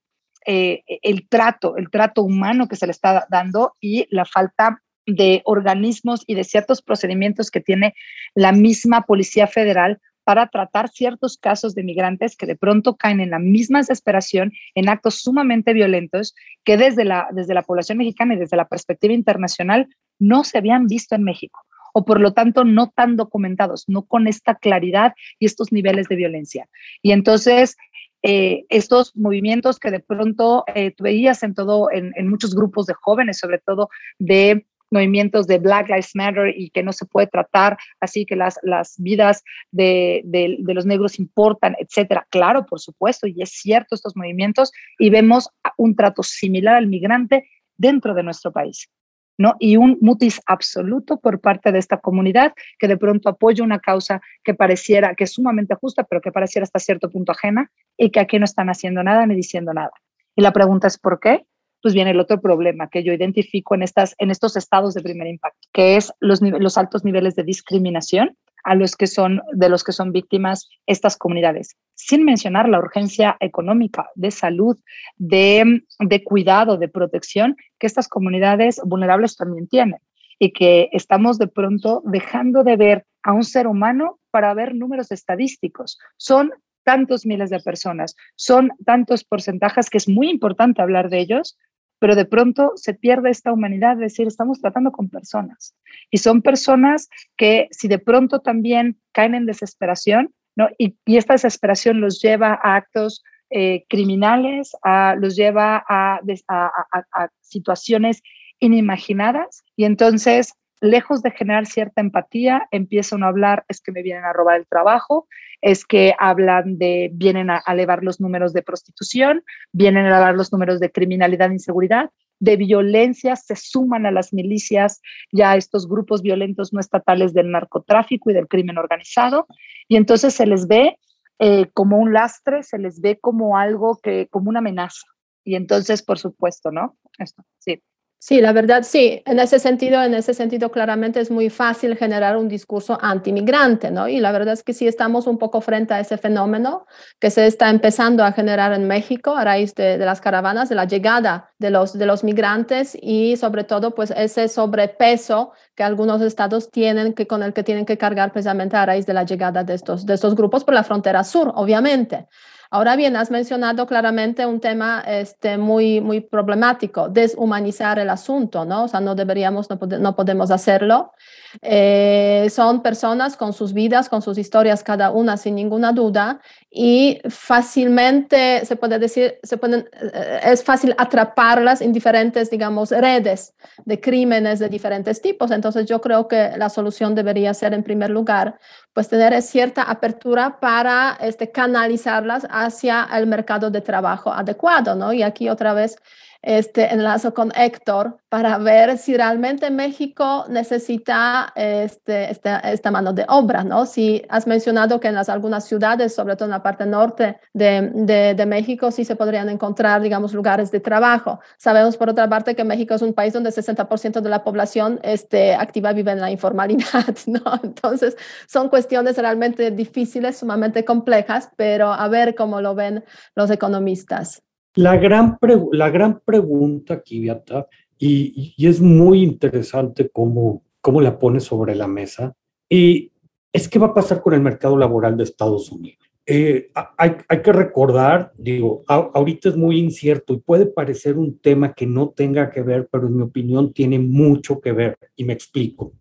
el 0.49 1.27
trato, 1.27 1.75
el 1.75 1.89
trato 1.89 2.23
humano 2.23 2.69
que 2.69 2.77
se 2.77 2.85
le 2.85 2.91
está 2.91 3.27
dando 3.29 3.73
y 3.81 4.07
la 4.11 4.23
falta 4.23 4.81
de 5.05 5.41
organismos 5.45 6.23
y 6.25 6.35
de 6.35 6.45
ciertos 6.45 6.81
procedimientos 6.81 7.51
que 7.51 7.61
tiene 7.61 7.95
la 8.33 8.53
misma 8.53 9.01
Policía 9.01 9.47
Federal 9.47 9.99
para 10.27 10.47
tratar 10.47 10.89
ciertos 10.89 11.37
casos 11.37 11.73
de 11.73 11.83
migrantes 11.83 12.35
que 12.35 12.45
de 12.45 12.57
pronto 12.57 12.97
caen 12.97 13.21
en 13.21 13.29
la 13.29 13.39
misma 13.39 13.77
desesperación, 13.77 14.51
en 14.75 14.89
actos 14.89 15.21
sumamente 15.21 15.71
violentos 15.71 16.35
que 16.65 16.75
desde 16.75 17.05
la, 17.05 17.29
desde 17.31 17.53
la 17.53 17.61
población 17.61 17.97
mexicana 17.97 18.33
y 18.33 18.37
desde 18.37 18.57
la 18.57 18.67
perspectiva 18.67 19.13
internacional 19.13 19.87
no 20.19 20.43
se 20.43 20.57
habían 20.57 20.87
visto 20.87 21.15
en 21.15 21.23
México 21.23 21.61
o 21.93 22.03
por 22.03 22.19
lo 22.19 22.33
tanto 22.33 22.65
no 22.65 22.91
tan 22.93 23.15
documentados, 23.15 23.85
no 23.87 24.01
con 24.01 24.27
esta 24.27 24.55
claridad 24.55 25.13
y 25.39 25.45
estos 25.45 25.71
niveles 25.71 26.09
de 26.09 26.17
violencia. 26.17 26.67
Y 27.01 27.13
entonces 27.13 27.77
eh, 28.21 28.65
estos 28.67 29.15
movimientos 29.15 29.79
que 29.79 29.91
de 29.91 30.01
pronto 30.01 30.65
eh, 30.75 30.93
veías 30.99 31.41
en 31.43 31.53
todo, 31.53 31.89
en, 31.89 32.27
muchos 32.27 32.53
grupos 32.53 32.85
de 32.85 32.95
jóvenes, 32.95 33.39
sobre 33.39 33.59
todo 33.59 33.87
de 34.19 34.65
movimientos 34.91 35.47
de 35.47 35.59
Black 35.59 35.89
Lives 35.89 36.11
Matter 36.15 36.53
y 36.55 36.69
que 36.69 36.83
no 36.83 36.93
se 36.93 37.05
puede 37.05 37.27
tratar 37.27 37.77
así 37.99 38.25
que 38.25 38.35
las, 38.35 38.59
las 38.63 38.95
vidas 38.97 39.43
de, 39.71 40.21
de, 40.25 40.57
los 40.73 40.85
negros 40.85 41.19
importan, 41.19 41.75
etcétera. 41.79 42.25
Claro, 42.29 42.65
por 42.65 42.79
supuesto, 42.79 43.27
y 43.27 43.41
es 43.41 43.51
cierto 43.51 43.95
estos 43.95 44.15
movimientos 44.15 44.71
y 44.99 45.09
vemos 45.09 45.49
un 45.77 45.95
trato 45.95 46.23
similar 46.23 46.75
al 46.75 46.87
migrante 46.87 47.47
dentro 47.77 48.13
de 48.13 48.23
nuestro 48.23 48.51
país. 48.51 48.89
¿no? 49.37 49.55
Y 49.59 49.77
un 49.77 49.97
mutis 50.01 50.41
absoluto 50.47 51.19
por 51.19 51.39
parte 51.39 51.71
de 51.71 51.79
esta 51.79 51.99
comunidad 51.99 52.53
que 52.79 52.87
de 52.87 52.97
pronto 52.97 53.29
apoya 53.29 53.63
una 53.63 53.79
causa 53.79 54.19
que 54.43 54.55
pareciera, 54.55 55.13
que 55.13 55.25
es 55.25 55.33
sumamente 55.33 55.75
justa, 55.75 56.03
pero 56.03 56.21
que 56.21 56.31
pareciera 56.31 56.63
hasta 56.63 56.79
cierto 56.79 57.09
punto 57.11 57.33
ajena 57.33 57.71
y 57.97 58.09
que 58.09 58.19
aquí 58.19 58.39
no 58.39 58.45
están 58.45 58.69
haciendo 58.69 59.03
nada 59.03 59.25
ni 59.27 59.35
diciendo 59.35 59.73
nada. 59.73 59.91
Y 60.35 60.41
la 60.41 60.53
pregunta 60.53 60.87
es 60.87 60.97
¿por 60.97 61.19
qué? 61.19 61.45
Pues 61.81 61.93
viene 61.93 62.11
el 62.11 62.19
otro 62.19 62.41
problema 62.41 62.89
que 62.89 63.03
yo 63.03 63.13
identifico 63.13 63.75
en, 63.75 63.83
estas, 63.83 64.15
en 64.17 64.31
estos 64.31 64.57
estados 64.57 64.93
de 64.93 65.01
primer 65.01 65.27
impacto, 65.27 65.67
que 65.73 65.95
es 65.95 66.11
los, 66.19 66.41
los 66.41 66.77
altos 66.77 67.03
niveles 67.03 67.35
de 67.35 67.43
discriminación 67.43 68.35
a 68.63 68.75
los 68.75 68.95
que 68.95 69.07
son, 69.07 69.41
de 69.53 69.69
los 69.69 69.83
que 69.83 69.93
son 69.93 70.11
víctimas 70.11 70.67
estas 70.87 71.15
comunidades, 71.15 71.77
sin 71.95 72.25
mencionar 72.25 72.67
la 72.67 72.79
urgencia 72.79 73.37
económica, 73.39 74.09
de 74.15 74.31
salud, 74.31 74.77
de, 75.15 75.83
de 75.99 76.23
cuidado, 76.23 76.77
de 76.77 76.89
protección 76.89 77.55
que 77.79 77.87
estas 77.87 78.09
comunidades 78.09 78.81
vulnerables 78.83 79.37
también 79.37 79.67
tienen 79.67 79.99
y 80.39 80.51
que 80.51 80.89
estamos 80.91 81.37
de 81.37 81.47
pronto 81.47 82.03
dejando 82.05 82.63
de 82.63 82.75
ver 82.75 83.05
a 83.23 83.33
un 83.33 83.43
ser 83.43 83.67
humano 83.67 84.19
para 84.31 84.53
ver 84.53 84.75
números 84.75 85.11
estadísticos. 85.11 85.97
Son 86.17 86.51
tantos 86.83 87.25
miles 87.25 87.49
de 87.49 87.59
personas, 87.59 88.15
son 88.35 88.71
tantos 88.85 89.23
porcentajes 89.23 89.89
que 89.89 89.97
es 89.97 90.07
muy 90.07 90.29
importante 90.29 90.81
hablar 90.81 91.09
de 91.09 91.19
ellos, 91.19 91.57
pero 91.99 92.15
de 92.15 92.25
pronto 92.25 92.73
se 92.75 92.93
pierde 92.93 93.29
esta 93.29 93.51
humanidad, 93.51 93.93
es 93.93 93.99
decir, 93.99 94.27
estamos 94.27 94.61
tratando 94.61 94.91
con 94.91 95.09
personas. 95.09 95.75
Y 96.11 96.19
son 96.19 96.41
personas 96.41 97.09
que 97.35 97.67
si 97.71 97.87
de 97.87 97.99
pronto 97.99 98.39
también 98.39 98.99
caen 99.11 99.35
en 99.35 99.45
desesperación, 99.45 100.33
¿no? 100.55 100.69
y, 100.77 100.95
esta 101.05 101.33
desesperación 101.33 102.01
los 102.01 102.21
lleva 102.21 102.59
a 102.61 102.75
actos 102.75 103.23
eh, 103.49 103.85
criminales, 103.89 104.71
a, 104.83 105.15
los 105.15 105.35
lleva 105.35 105.83
a, 105.87 106.19
a 106.47 107.29
situaciones 107.41 108.21
inimaginadas, 108.59 109.63
y 109.75 109.85
entonces 109.85 110.53
lejos 110.81 111.21
de 111.23 111.31
generar 111.31 111.65
cierta 111.65 112.01
empatía, 112.01 112.67
empiezan 112.71 113.23
a 113.23 113.27
hablar, 113.27 113.65
es 113.67 113.81
que 113.81 113.91
me 113.91 114.03
vienen 114.03 114.25
a 114.25 114.33
robar 114.33 114.57
el 114.57 114.67
trabajo, 114.67 115.27
es 115.61 115.85
que 115.85 116.13
hablan 116.19 116.77
de, 116.77 117.09
vienen 117.13 117.49
a 117.49 117.63
elevar 117.67 118.03
los 118.03 118.19
números 118.19 118.53
de 118.53 118.63
prostitución, 118.63 119.43
vienen 119.71 120.05
a 120.05 120.09
elevar 120.09 120.35
los 120.35 120.51
números 120.51 120.79
de 120.79 120.91
criminalidad 120.91 121.49
e 121.49 121.53
inseguridad, 121.53 122.09
de 122.39 122.55
violencia, 122.55 123.35
se 123.35 123.55
suman 123.55 124.05
a 124.05 124.11
las 124.11 124.31
milicias 124.31 125.01
ya 125.31 125.55
estos 125.55 125.87
grupos 125.87 126.21
violentos 126.21 126.71
no 126.71 126.79
estatales 126.79 127.33
del 127.33 127.51
narcotráfico 127.51 128.29
y 128.29 128.33
del 128.33 128.47
crimen 128.47 128.77
organizado, 128.77 129.47
y 129.87 129.95
entonces 129.95 130.35
se 130.35 130.45
les 130.45 130.67
ve 130.67 130.97
eh, 131.39 131.67
como 131.73 131.97
un 131.97 132.13
lastre, 132.13 132.63
se 132.63 132.77
les 132.77 133.01
ve 133.01 133.19
como 133.19 133.57
algo 133.57 133.99
que, 134.01 134.27
como 134.29 134.49
una 134.49 134.59
amenaza. 134.59 135.05
Y 135.43 135.55
entonces, 135.55 136.03
por 136.03 136.19
supuesto, 136.19 136.71
¿no? 136.71 136.97
Esto, 137.17 137.43
sí. 137.59 137.81
Sí, 138.19 138.41
la 138.41 138.51
verdad, 138.51 138.81
sí, 138.81 139.21
en 139.27 139.39
ese 139.39 139.59
sentido, 139.59 140.01
en 140.01 140.15
ese 140.15 140.33
sentido, 140.33 140.71
claramente 140.71 141.19
es 141.19 141.29
muy 141.29 141.51
fácil 141.51 141.95
generar 141.95 142.35
un 142.35 142.47
discurso 142.47 142.97
antimigrante, 142.99 143.91
¿no? 143.91 144.07
Y 144.07 144.19
la 144.19 144.31
verdad 144.31 144.55
es 144.55 144.63
que 144.63 144.73
sí 144.73 144.87
estamos 144.87 145.27
un 145.27 145.37
poco 145.37 145.61
frente 145.61 145.93
a 145.93 145.99
ese 145.99 146.17
fenómeno 146.17 146.87
que 147.19 147.29
se 147.29 147.45
está 147.45 147.69
empezando 147.69 148.23
a 148.23 148.31
generar 148.31 148.73
en 148.73 148.87
México 148.87 149.35
a 149.35 149.43
raíz 149.43 149.75
de, 149.75 149.99
las 149.99 150.19
caravanas, 150.19 150.67
de 150.67 150.75
la 150.75 150.85
llegada 150.85 151.51
de 151.59 151.69
los, 151.69 151.93
de 151.93 152.07
los 152.07 152.23
migrantes 152.23 152.97
y 152.99 153.37
sobre 153.37 153.63
todo, 153.63 153.93
pues 153.93 154.11
ese 154.17 154.47
sobrepeso 154.47 155.51
que 155.75 155.83
algunos 155.83 156.19
estados 156.21 156.71
tienen, 156.71 157.13
que 157.13 157.27
con 157.27 157.43
el 157.43 157.53
que 157.53 157.63
tienen 157.63 157.85
que 157.85 157.99
cargar 157.99 158.31
precisamente 158.31 158.75
a 158.77 158.85
raíz 158.87 159.05
de 159.05 159.13
la 159.13 159.23
llegada 159.25 159.63
de 159.63 159.75
estos, 159.75 160.07
de 160.07 160.15
estos 160.15 160.35
grupos 160.35 160.63
por 160.63 160.73
la 160.73 160.83
frontera 160.83 161.23
sur, 161.23 161.53
obviamente. 161.55 162.27
Ahora 162.69 162.95
bien, 162.95 163.15
has 163.15 163.31
mencionado 163.31 163.87
claramente 163.87 164.45
un 164.45 164.59
tema 164.59 165.03
este, 165.07 165.57
muy, 165.57 166.01
muy 166.01 166.21
problemático, 166.21 167.07
deshumanizar 167.07 167.99
el 167.99 168.09
asunto, 168.09 168.65
¿no? 168.65 168.85
O 168.85 168.87
sea, 168.87 168.99
no 168.99 169.15
deberíamos, 169.15 169.69
no, 169.69 169.79
no 169.99 170.15
podemos 170.15 170.51
hacerlo. 170.51 171.13
Eh, 171.61 172.47
son 172.51 172.81
personas 172.81 173.37
con 173.37 173.53
sus 173.53 173.73
vidas, 173.73 174.09
con 174.09 174.21
sus 174.21 174.37
historias, 174.37 174.83
cada 174.83 175.11
una 175.11 175.37
sin 175.37 175.55
ninguna 175.55 175.93
duda, 175.93 176.41
y 176.79 177.19
fácilmente 177.27 178.63
se 178.63 178.75
puede 178.75 178.99
decir, 178.99 179.39
se 179.41 179.57
pueden, 179.57 179.89
eh, 180.13 180.41
es 180.43 180.63
fácil 180.63 180.93
atraparlas 180.99 181.81
en 181.81 181.91
diferentes, 181.91 182.51
digamos, 182.51 182.91
redes 182.91 183.55
de 183.85 183.99
crímenes 183.99 184.59
de 184.59 184.69
diferentes 184.69 185.19
tipos. 185.19 185.49
Entonces, 185.49 185.87
yo 185.87 185.99
creo 185.99 186.27
que 186.27 186.51
la 186.55 186.69
solución 186.69 187.15
debería 187.15 187.51
ser, 187.55 187.73
en 187.73 187.81
primer 187.81 188.11
lugar, 188.11 188.59
pues 188.93 189.07
tener 189.07 189.41
cierta 189.41 189.81
apertura 189.81 190.59
para 190.59 191.17
este, 191.19 191.51
canalizarlas 191.51 192.45
hacia 192.47 193.07
el 193.11 193.25
mercado 193.25 193.71
de 193.71 193.81
trabajo 193.81 194.31
adecuado, 194.31 194.93
¿no? 194.93 195.11
Y 195.13 195.23
aquí 195.23 195.49
otra 195.49 195.73
vez 195.73 195.95
este, 196.41 196.93
enlazo 196.93 197.33
con 197.33 197.51
Héctor 197.55 198.17
para 198.29 198.57
ver 198.57 198.97
si 198.97 199.15
realmente 199.15 199.69
México 199.69 200.45
necesita 200.49 201.51
este, 201.55 202.29
esta, 202.31 202.91
mano 202.91 203.13
de 203.13 203.25
obra, 203.27 203.63
¿no? 203.63 203.85
Si 203.85 204.21
has 204.29 204.47
mencionado 204.47 204.99
que 204.99 205.07
en 205.07 205.15
las, 205.15 205.29
algunas 205.29 205.65
ciudades, 205.65 206.13
sobre 206.13 206.35
todo 206.35 206.45
en 206.45 206.51
la 206.51 206.63
parte 206.63 206.85
norte 206.85 207.39
de, 207.53 208.45
México, 208.47 208.91
sí 208.91 209.03
se 209.03 209.15
podrían 209.15 209.49
encontrar, 209.49 210.01
digamos, 210.01 210.33
lugares 210.33 210.71
de 210.71 210.79
trabajo. 210.79 211.39
Sabemos, 211.57 211.97
por 211.97 212.09
otra 212.09 212.29
parte, 212.29 212.55
que 212.55 212.63
México 212.63 212.93
es 212.93 213.01
un 213.01 213.13
país 213.13 213.33
donde 213.33 213.49
el 213.49 213.55
60% 213.55 214.21
de 214.21 214.29
la 214.29 214.43
población 214.43 214.99
este, 215.03 215.53
activa 215.55 215.91
vive 215.93 216.11
en 216.11 216.21
la 216.21 216.31
informalidad, 216.31 217.15
¿no? 217.27 217.59
Entonces, 217.63 218.15
son 218.47 218.69
cuestiones 218.69 219.17
realmente 219.17 219.71
difíciles, 219.71 220.37
sumamente 220.37 220.85
complejas, 220.85 221.49
pero 221.57 221.91
a 221.91 222.07
ver 222.07 222.35
cómo 222.35 222.61
lo 222.61 222.75
ven 222.75 223.03
los 223.35 223.49
economistas. 223.51 224.46
La 224.77 224.95
gran, 224.97 225.39
la 225.71 225.89
gran 225.89 226.21
pregunta 226.23 226.93
aquí, 226.93 227.19
Beata, 227.19 227.67
y, 227.97 228.53
y, 228.55 228.67
es 228.67 228.79
muy 228.79 229.23
interesante 229.23 230.07
cómo, 230.07 230.63
cómo 230.81 231.01
la 231.01 231.17
pone 231.17 231.39
sobre 231.39 231.73
la 231.73 231.87
mesa, 231.87 232.35
y 232.69 233.11
es 233.51 233.67
qué 233.67 233.79
va 233.79 233.87
a 233.87 233.93
pasar 233.95 234.21
con 234.21 234.35
el 234.35 234.41
mercado 234.41 234.77
laboral 234.77 235.17
de 235.17 235.23
Estados 235.23 235.71
Unidos. 235.71 236.07
Eh, 236.27 236.69
hay, 236.95 237.13
hay, 237.27 237.41
que 237.41 237.51
recordar, 237.53 238.31
digo, 238.37 238.83
ahorita 238.87 239.49
es 239.49 239.57
muy 239.57 239.79
incierto 239.79 240.33
y 240.33 240.41
puede 240.41 240.67
parecer 240.67 241.17
un 241.17 241.39
tema 241.39 241.73
que 241.73 241.87
no 241.87 242.09
tenga 242.09 242.51
que 242.51 242.61
ver, 242.61 242.87
pero 242.91 243.07
en 243.07 243.17
mi 243.17 243.23
opinión 243.23 243.73
tiene 243.73 243.97
mucho 243.97 244.61
que 244.61 244.73
ver 244.73 244.99
y 245.15 245.23
me 245.23 245.33
explico. 245.33 245.93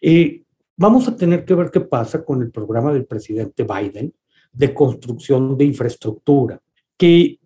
Eh, 0.00 0.42
vamos 0.76 1.06
a 1.06 1.14
tener 1.14 1.44
que 1.44 1.54
ver 1.54 1.70
qué 1.70 1.82
pasa 1.82 2.24
con 2.24 2.42
el 2.42 2.50
programa 2.50 2.92
del 2.92 3.06
presidente 3.06 3.62
Biden 3.62 4.12
de 4.52 4.74
construcción 4.74 5.56
de 5.56 5.66
infraestructura, 5.66 6.60
que 6.96 7.38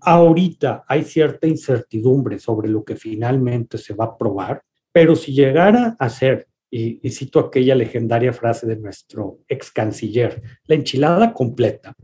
Ahorita 0.00 0.84
hay 0.88 1.04
cierta 1.04 1.46
incertidumbre 1.46 2.38
sobre 2.38 2.68
lo 2.68 2.84
que 2.84 2.96
finalmente 2.96 3.78
se 3.78 3.94
va 3.94 4.06
a 4.06 4.08
aprobar, 4.08 4.62
pero 4.90 5.14
si 5.14 5.32
llegara 5.32 5.96
a 5.98 6.08
ser, 6.08 6.48
y, 6.70 7.08
cito 7.10 7.38
aquella 7.38 7.74
legendaria 7.74 8.32
frase 8.32 8.66
de 8.66 8.76
nuestro 8.76 9.38
ex 9.48 9.70
canciller, 9.70 10.42
la 10.66 10.74
enchilada 10.74 11.32
completa, 11.32 11.94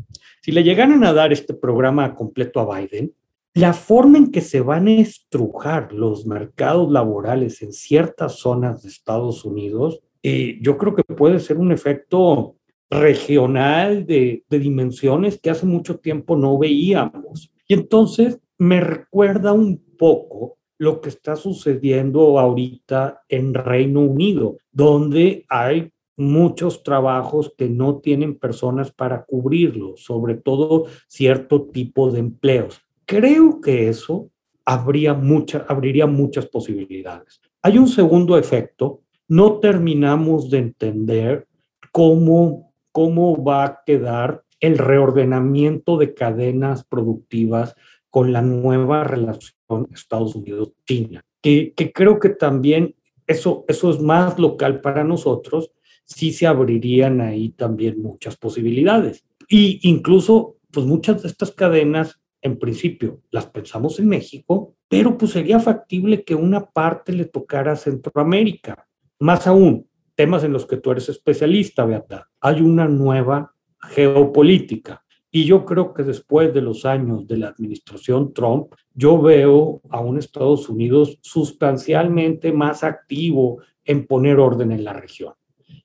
si 0.42 0.52
le 0.52 0.62
llegaran 0.62 1.02
a 1.02 1.12
dar 1.12 1.32
este 1.32 1.54
programa 1.54 2.14
completo 2.14 2.60
a 2.60 2.78
Biden, 2.78 3.12
la 3.54 3.72
forma 3.72 4.18
en 4.18 4.30
que 4.30 4.42
se 4.42 4.60
van 4.60 4.86
a 4.86 4.92
estrujar 4.92 5.92
los 5.92 6.26
mercados 6.26 6.92
laborales 6.92 7.62
en 7.62 7.72
ciertas 7.72 8.38
zonas 8.38 8.82
de 8.82 8.90
Estados 8.90 9.44
Unidos, 9.44 10.00
eh, 10.22 10.58
yo 10.60 10.76
creo 10.78 10.94
que 10.94 11.02
puede 11.02 11.40
ser 11.40 11.56
un 11.56 11.72
efecto 11.72 12.56
regional 12.90 14.06
de 14.06 14.44
dimensiones 14.48 15.40
que 15.40 15.50
hace 15.50 15.66
mucho 15.66 15.98
tiempo 15.98 16.36
no 16.36 16.58
veíamos. 16.58 17.50
Y 17.68 17.74
entonces 17.74 18.40
me 18.58 18.80
recuerda 18.80 19.52
un 19.52 19.82
poco 19.98 20.56
lo 20.78 21.00
que 21.00 21.08
está 21.08 21.36
sucediendo 21.36 22.38
ahorita 22.38 23.22
en 23.28 23.54
Reino 23.54 24.00
Unido, 24.00 24.58
donde 24.72 25.44
hay 25.48 25.90
muchos 26.16 26.82
trabajos 26.82 27.52
que 27.56 27.68
no 27.68 27.98
tienen 27.98 28.38
personas 28.38 28.90
para 28.90 29.24
cubrirlos, 29.24 30.02
sobre 30.02 30.34
todo 30.34 30.86
cierto 31.08 31.62
tipo 31.64 32.10
de 32.10 32.20
empleos. 32.20 32.80
Creo 33.04 33.60
que 33.60 33.88
eso 33.88 34.30
habría 34.64 35.14
mucha, 35.14 35.64
abriría 35.68 36.06
muchas 36.06 36.46
posibilidades. 36.46 37.40
Hay 37.62 37.78
un 37.78 37.88
segundo 37.88 38.36
efecto, 38.36 39.02
no 39.28 39.58
terminamos 39.58 40.50
de 40.50 40.58
entender 40.58 41.46
cómo, 41.92 42.72
cómo 42.92 43.42
va 43.42 43.64
a 43.64 43.82
quedar 43.84 44.42
el 44.66 44.78
reordenamiento 44.78 45.96
de 45.96 46.14
cadenas 46.14 46.84
productivas 46.84 47.74
con 48.10 48.32
la 48.32 48.42
nueva 48.42 49.04
relación 49.04 49.88
Estados 49.92 50.34
Unidos-China, 50.34 51.24
que, 51.42 51.74
creo 51.94 52.18
que 52.18 52.30
también 52.30 52.94
eso, 53.26 53.64
eso 53.68 53.90
es 53.90 54.00
más 54.00 54.38
local 54.38 54.80
para 54.80 55.04
nosotros, 55.04 55.70
sí 56.04 56.32
se 56.32 56.46
abrirían 56.46 57.20
ahí 57.20 57.50
también 57.50 58.00
muchas 58.00 58.36
posibilidades. 58.36 59.24
Y 59.48 59.80
incluso, 59.88 60.56
pues 60.72 60.86
muchas 60.86 61.22
de 61.22 61.28
estas 61.28 61.52
cadenas, 61.52 62.20
en 62.40 62.58
principio, 62.58 63.20
las 63.30 63.46
pensamos 63.46 63.98
en 63.98 64.08
México, 64.08 64.74
pero 64.88 65.18
pues 65.18 65.32
sería 65.32 65.58
factible 65.58 66.24
que 66.24 66.34
una 66.34 66.66
parte 66.70 67.12
le 67.12 67.24
tocara 67.24 67.72
a 67.72 67.76
Centroamérica. 67.76 68.86
Más 69.18 69.46
aún, 69.46 69.88
temas 70.14 70.44
en 70.44 70.52
los 70.52 70.66
que 70.66 70.76
tú 70.76 70.90
eres 70.92 71.08
especialista, 71.08 71.84
Beata, 71.84 72.28
hay 72.40 72.60
una 72.60 72.86
nueva 72.88 73.55
geopolítica. 73.90 75.02
Y 75.30 75.44
yo 75.44 75.64
creo 75.64 75.92
que 75.92 76.02
después 76.02 76.54
de 76.54 76.62
los 76.62 76.84
años 76.86 77.26
de 77.26 77.36
la 77.36 77.48
administración 77.48 78.32
Trump, 78.32 78.72
yo 78.94 79.20
veo 79.20 79.82
a 79.90 80.00
un 80.00 80.18
Estados 80.18 80.68
Unidos 80.68 81.18
sustancialmente 81.20 82.52
más 82.52 82.84
activo 82.84 83.60
en 83.84 84.06
poner 84.06 84.38
orden 84.38 84.72
en 84.72 84.84
la 84.84 84.92
región. 84.92 85.34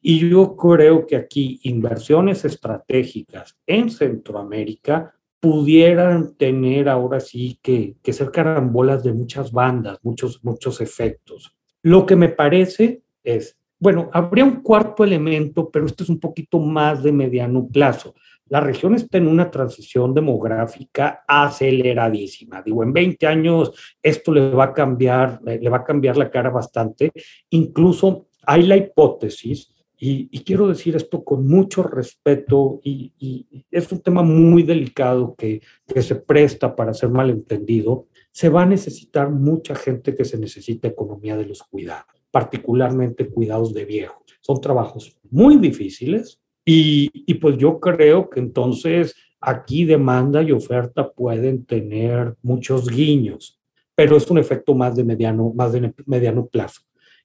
Y 0.01 0.29
yo 0.29 0.55
creo 0.55 1.05
que 1.05 1.15
aquí 1.15 1.59
inversiones 1.63 2.45
estratégicas 2.45 3.57
en 3.67 3.89
Centroamérica 3.89 5.13
pudieran 5.39 6.35
tener 6.35 6.87
ahora 6.87 7.19
sí 7.19 7.59
que, 7.61 7.95
que 8.01 8.13
ser 8.13 8.31
carambolas 8.31 9.03
de 9.03 9.13
muchas 9.13 9.51
bandas, 9.51 9.99
muchos, 10.03 10.43
muchos 10.43 10.81
efectos. 10.81 11.55
Lo 11.81 12.05
que 12.05 12.15
me 12.15 12.29
parece 12.29 13.01
es, 13.23 13.57
bueno, 13.81 14.11
habría 14.13 14.45
un 14.45 14.61
cuarto 14.61 15.03
elemento, 15.03 15.71
pero 15.71 15.87
este 15.87 16.03
es 16.03 16.09
un 16.09 16.19
poquito 16.19 16.59
más 16.59 17.01
de 17.01 17.11
mediano 17.11 17.67
plazo. 17.67 18.13
La 18.45 18.59
región 18.59 18.93
está 18.93 19.17
en 19.17 19.27
una 19.27 19.49
transición 19.49 20.13
demográfica 20.13 21.23
aceleradísima. 21.27 22.61
Digo, 22.61 22.83
en 22.83 22.93
20 22.93 23.25
años 23.25 23.71
esto 24.03 24.31
le 24.31 24.51
va 24.51 24.65
a 24.65 24.73
cambiar, 24.73 25.41
le 25.43 25.67
va 25.67 25.77
a 25.77 25.83
cambiar 25.83 26.15
la 26.15 26.29
cara 26.29 26.51
bastante. 26.51 27.11
Incluso 27.49 28.27
hay 28.43 28.63
la 28.63 28.77
hipótesis 28.77 29.73
y, 29.97 30.27
quiero 30.43 30.67
decir 30.67 30.95
esto 30.95 31.23
con 31.23 31.47
mucho 31.47 31.81
respeto 31.81 32.81
y, 32.83 33.65
es 33.71 33.91
un 33.91 34.01
tema 34.01 34.21
muy 34.21 34.61
delicado 34.61 35.33
que, 35.35 35.61
que, 35.87 36.03
se 36.03 36.15
presta 36.15 36.75
para 36.75 36.93
ser 36.93 37.09
malentendido. 37.09 38.07
Se 38.31 38.49
va 38.49 38.61
a 38.61 38.67
necesitar 38.67 39.31
mucha 39.31 39.73
gente 39.73 40.13
que 40.13 40.25
se 40.25 40.37
necesita 40.37 40.87
economía 40.87 41.35
de 41.35 41.47
los 41.47 41.63
cuidados, 41.63 42.20
particularmente 42.31 43.27
cuidados 43.27 43.73
de 43.73 43.85
viejos. 43.85 44.23
Son 44.41 44.59
trabajos 44.59 45.17
muy 45.29 45.57
difíciles 45.57 46.41
y, 46.65 47.11
y 47.13 47.33
pues 47.35 47.57
yo 47.57 47.79
creo 47.79 48.29
que 48.29 48.39
entonces 48.39 49.15
aquí 49.41 49.85
demanda 49.85 50.41
y 50.41 50.51
oferta 50.51 51.11
pueden 51.11 51.65
tener 51.65 52.35
muchos 52.43 52.87
guiños, 52.87 53.59
pero 53.95 54.15
es 54.15 54.29
un 54.29 54.37
efecto 54.37 54.73
más 54.75 54.95
de 54.95 55.03
mediano, 55.03 55.51
más 55.53 55.73
de 55.73 55.93
mediano 56.05 56.45
plazo. 56.45 56.81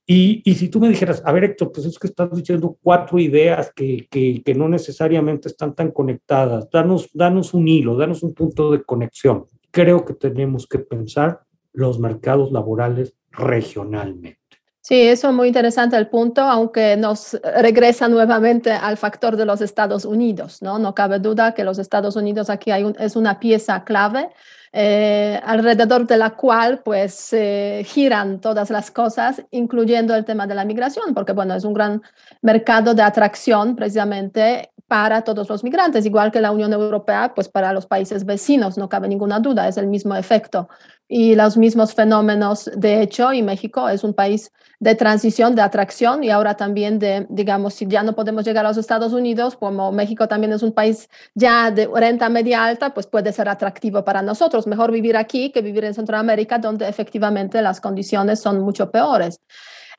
Y, 0.08 0.40
y, 0.44 0.54
si 0.54 0.68
tú 0.68 0.78
me 0.78 0.88
dijeras, 0.88 1.20
a 1.26 1.32
ver 1.32 1.42
Héctor, 1.42 1.72
pues 1.72 1.84
es 1.84 1.98
que 1.98 2.06
estás 2.06 2.30
diciendo 2.30 2.78
cuatro 2.80 3.18
ideas 3.18 3.72
que, 3.74 4.06
que, 4.08 4.40
que, 4.44 4.54
no 4.54 4.68
necesariamente 4.68 5.48
están 5.48 5.74
tan 5.74 5.90
conectadas, 5.90 6.70
danos, 6.70 7.10
danos 7.12 7.52
un 7.54 7.66
hilo, 7.66 7.96
danos 7.96 8.22
un 8.22 8.32
punto 8.32 8.70
de 8.70 8.84
conexión. 8.84 9.46
Creo 9.72 10.04
que 10.04 10.14
tenemos 10.14 10.68
que 10.68 10.78
pensar 10.78 11.40
los 11.72 11.98
mercados 11.98 12.52
laborales 12.52 13.16
regionalmente. 13.32 14.45
Sí, 14.88 15.00
eso 15.00 15.30
es 15.30 15.34
muy 15.34 15.48
interesante 15.48 15.96
el 15.96 16.06
punto, 16.06 16.42
aunque 16.42 16.96
nos 16.96 17.36
regresa 17.42 18.06
nuevamente 18.06 18.70
al 18.70 18.96
factor 18.96 19.36
de 19.36 19.44
los 19.44 19.60
Estados 19.60 20.04
Unidos, 20.04 20.62
¿no? 20.62 20.78
No 20.78 20.94
cabe 20.94 21.18
duda 21.18 21.54
que 21.54 21.64
los 21.64 21.80
Estados 21.80 22.14
Unidos 22.14 22.50
aquí 22.50 22.70
hay 22.70 22.84
un, 22.84 22.94
es 23.00 23.16
una 23.16 23.40
pieza 23.40 23.82
clave 23.82 24.28
eh, 24.72 25.40
alrededor 25.44 26.06
de 26.06 26.16
la 26.16 26.36
cual 26.36 26.82
pues 26.84 27.32
eh, 27.32 27.82
giran 27.84 28.40
todas 28.40 28.70
las 28.70 28.92
cosas, 28.92 29.42
incluyendo 29.50 30.14
el 30.14 30.24
tema 30.24 30.46
de 30.46 30.54
la 30.54 30.64
migración, 30.64 31.14
porque 31.14 31.32
bueno, 31.32 31.56
es 31.56 31.64
un 31.64 31.74
gran 31.74 32.00
mercado 32.40 32.94
de 32.94 33.02
atracción 33.02 33.74
precisamente 33.74 34.70
para 34.88 35.22
todos 35.22 35.48
los 35.48 35.64
migrantes, 35.64 36.06
igual 36.06 36.30
que 36.30 36.40
la 36.40 36.52
Unión 36.52 36.72
Europea, 36.72 37.32
pues 37.34 37.48
para 37.48 37.72
los 37.72 37.86
países 37.86 38.24
vecinos, 38.24 38.78
no 38.78 38.88
cabe 38.88 39.08
ninguna 39.08 39.40
duda, 39.40 39.66
es 39.66 39.76
el 39.76 39.88
mismo 39.88 40.14
efecto 40.14 40.68
y 41.08 41.34
los 41.34 41.56
mismos 41.56 41.94
fenómenos. 41.94 42.70
De 42.76 43.02
hecho, 43.02 43.32
y 43.32 43.42
México 43.42 43.88
es 43.88 44.04
un 44.04 44.14
país 44.14 44.52
de 44.78 44.94
transición, 44.94 45.54
de 45.54 45.62
atracción 45.62 46.22
y 46.22 46.30
ahora 46.30 46.56
también 46.56 46.98
de, 46.98 47.26
digamos, 47.30 47.74
si 47.74 47.86
ya 47.86 48.02
no 48.02 48.14
podemos 48.14 48.44
llegar 48.44 48.64
a 48.64 48.68
los 48.68 48.76
Estados 48.76 49.12
Unidos, 49.12 49.56
como 49.56 49.90
México 49.92 50.28
también 50.28 50.52
es 50.52 50.62
un 50.62 50.72
país 50.72 51.08
ya 51.34 51.70
de 51.70 51.88
renta 51.92 52.28
media 52.28 52.64
alta, 52.64 52.92
pues 52.92 53.06
puede 53.06 53.32
ser 53.32 53.48
atractivo 53.48 54.04
para 54.04 54.22
nosotros. 54.22 54.66
Mejor 54.66 54.92
vivir 54.92 55.16
aquí 55.16 55.50
que 55.50 55.62
vivir 55.62 55.84
en 55.84 55.94
Centroamérica, 55.94 56.58
donde 56.58 56.88
efectivamente 56.88 57.62
las 57.62 57.80
condiciones 57.80 58.40
son 58.40 58.60
mucho 58.60 58.90
peores. 58.90 59.40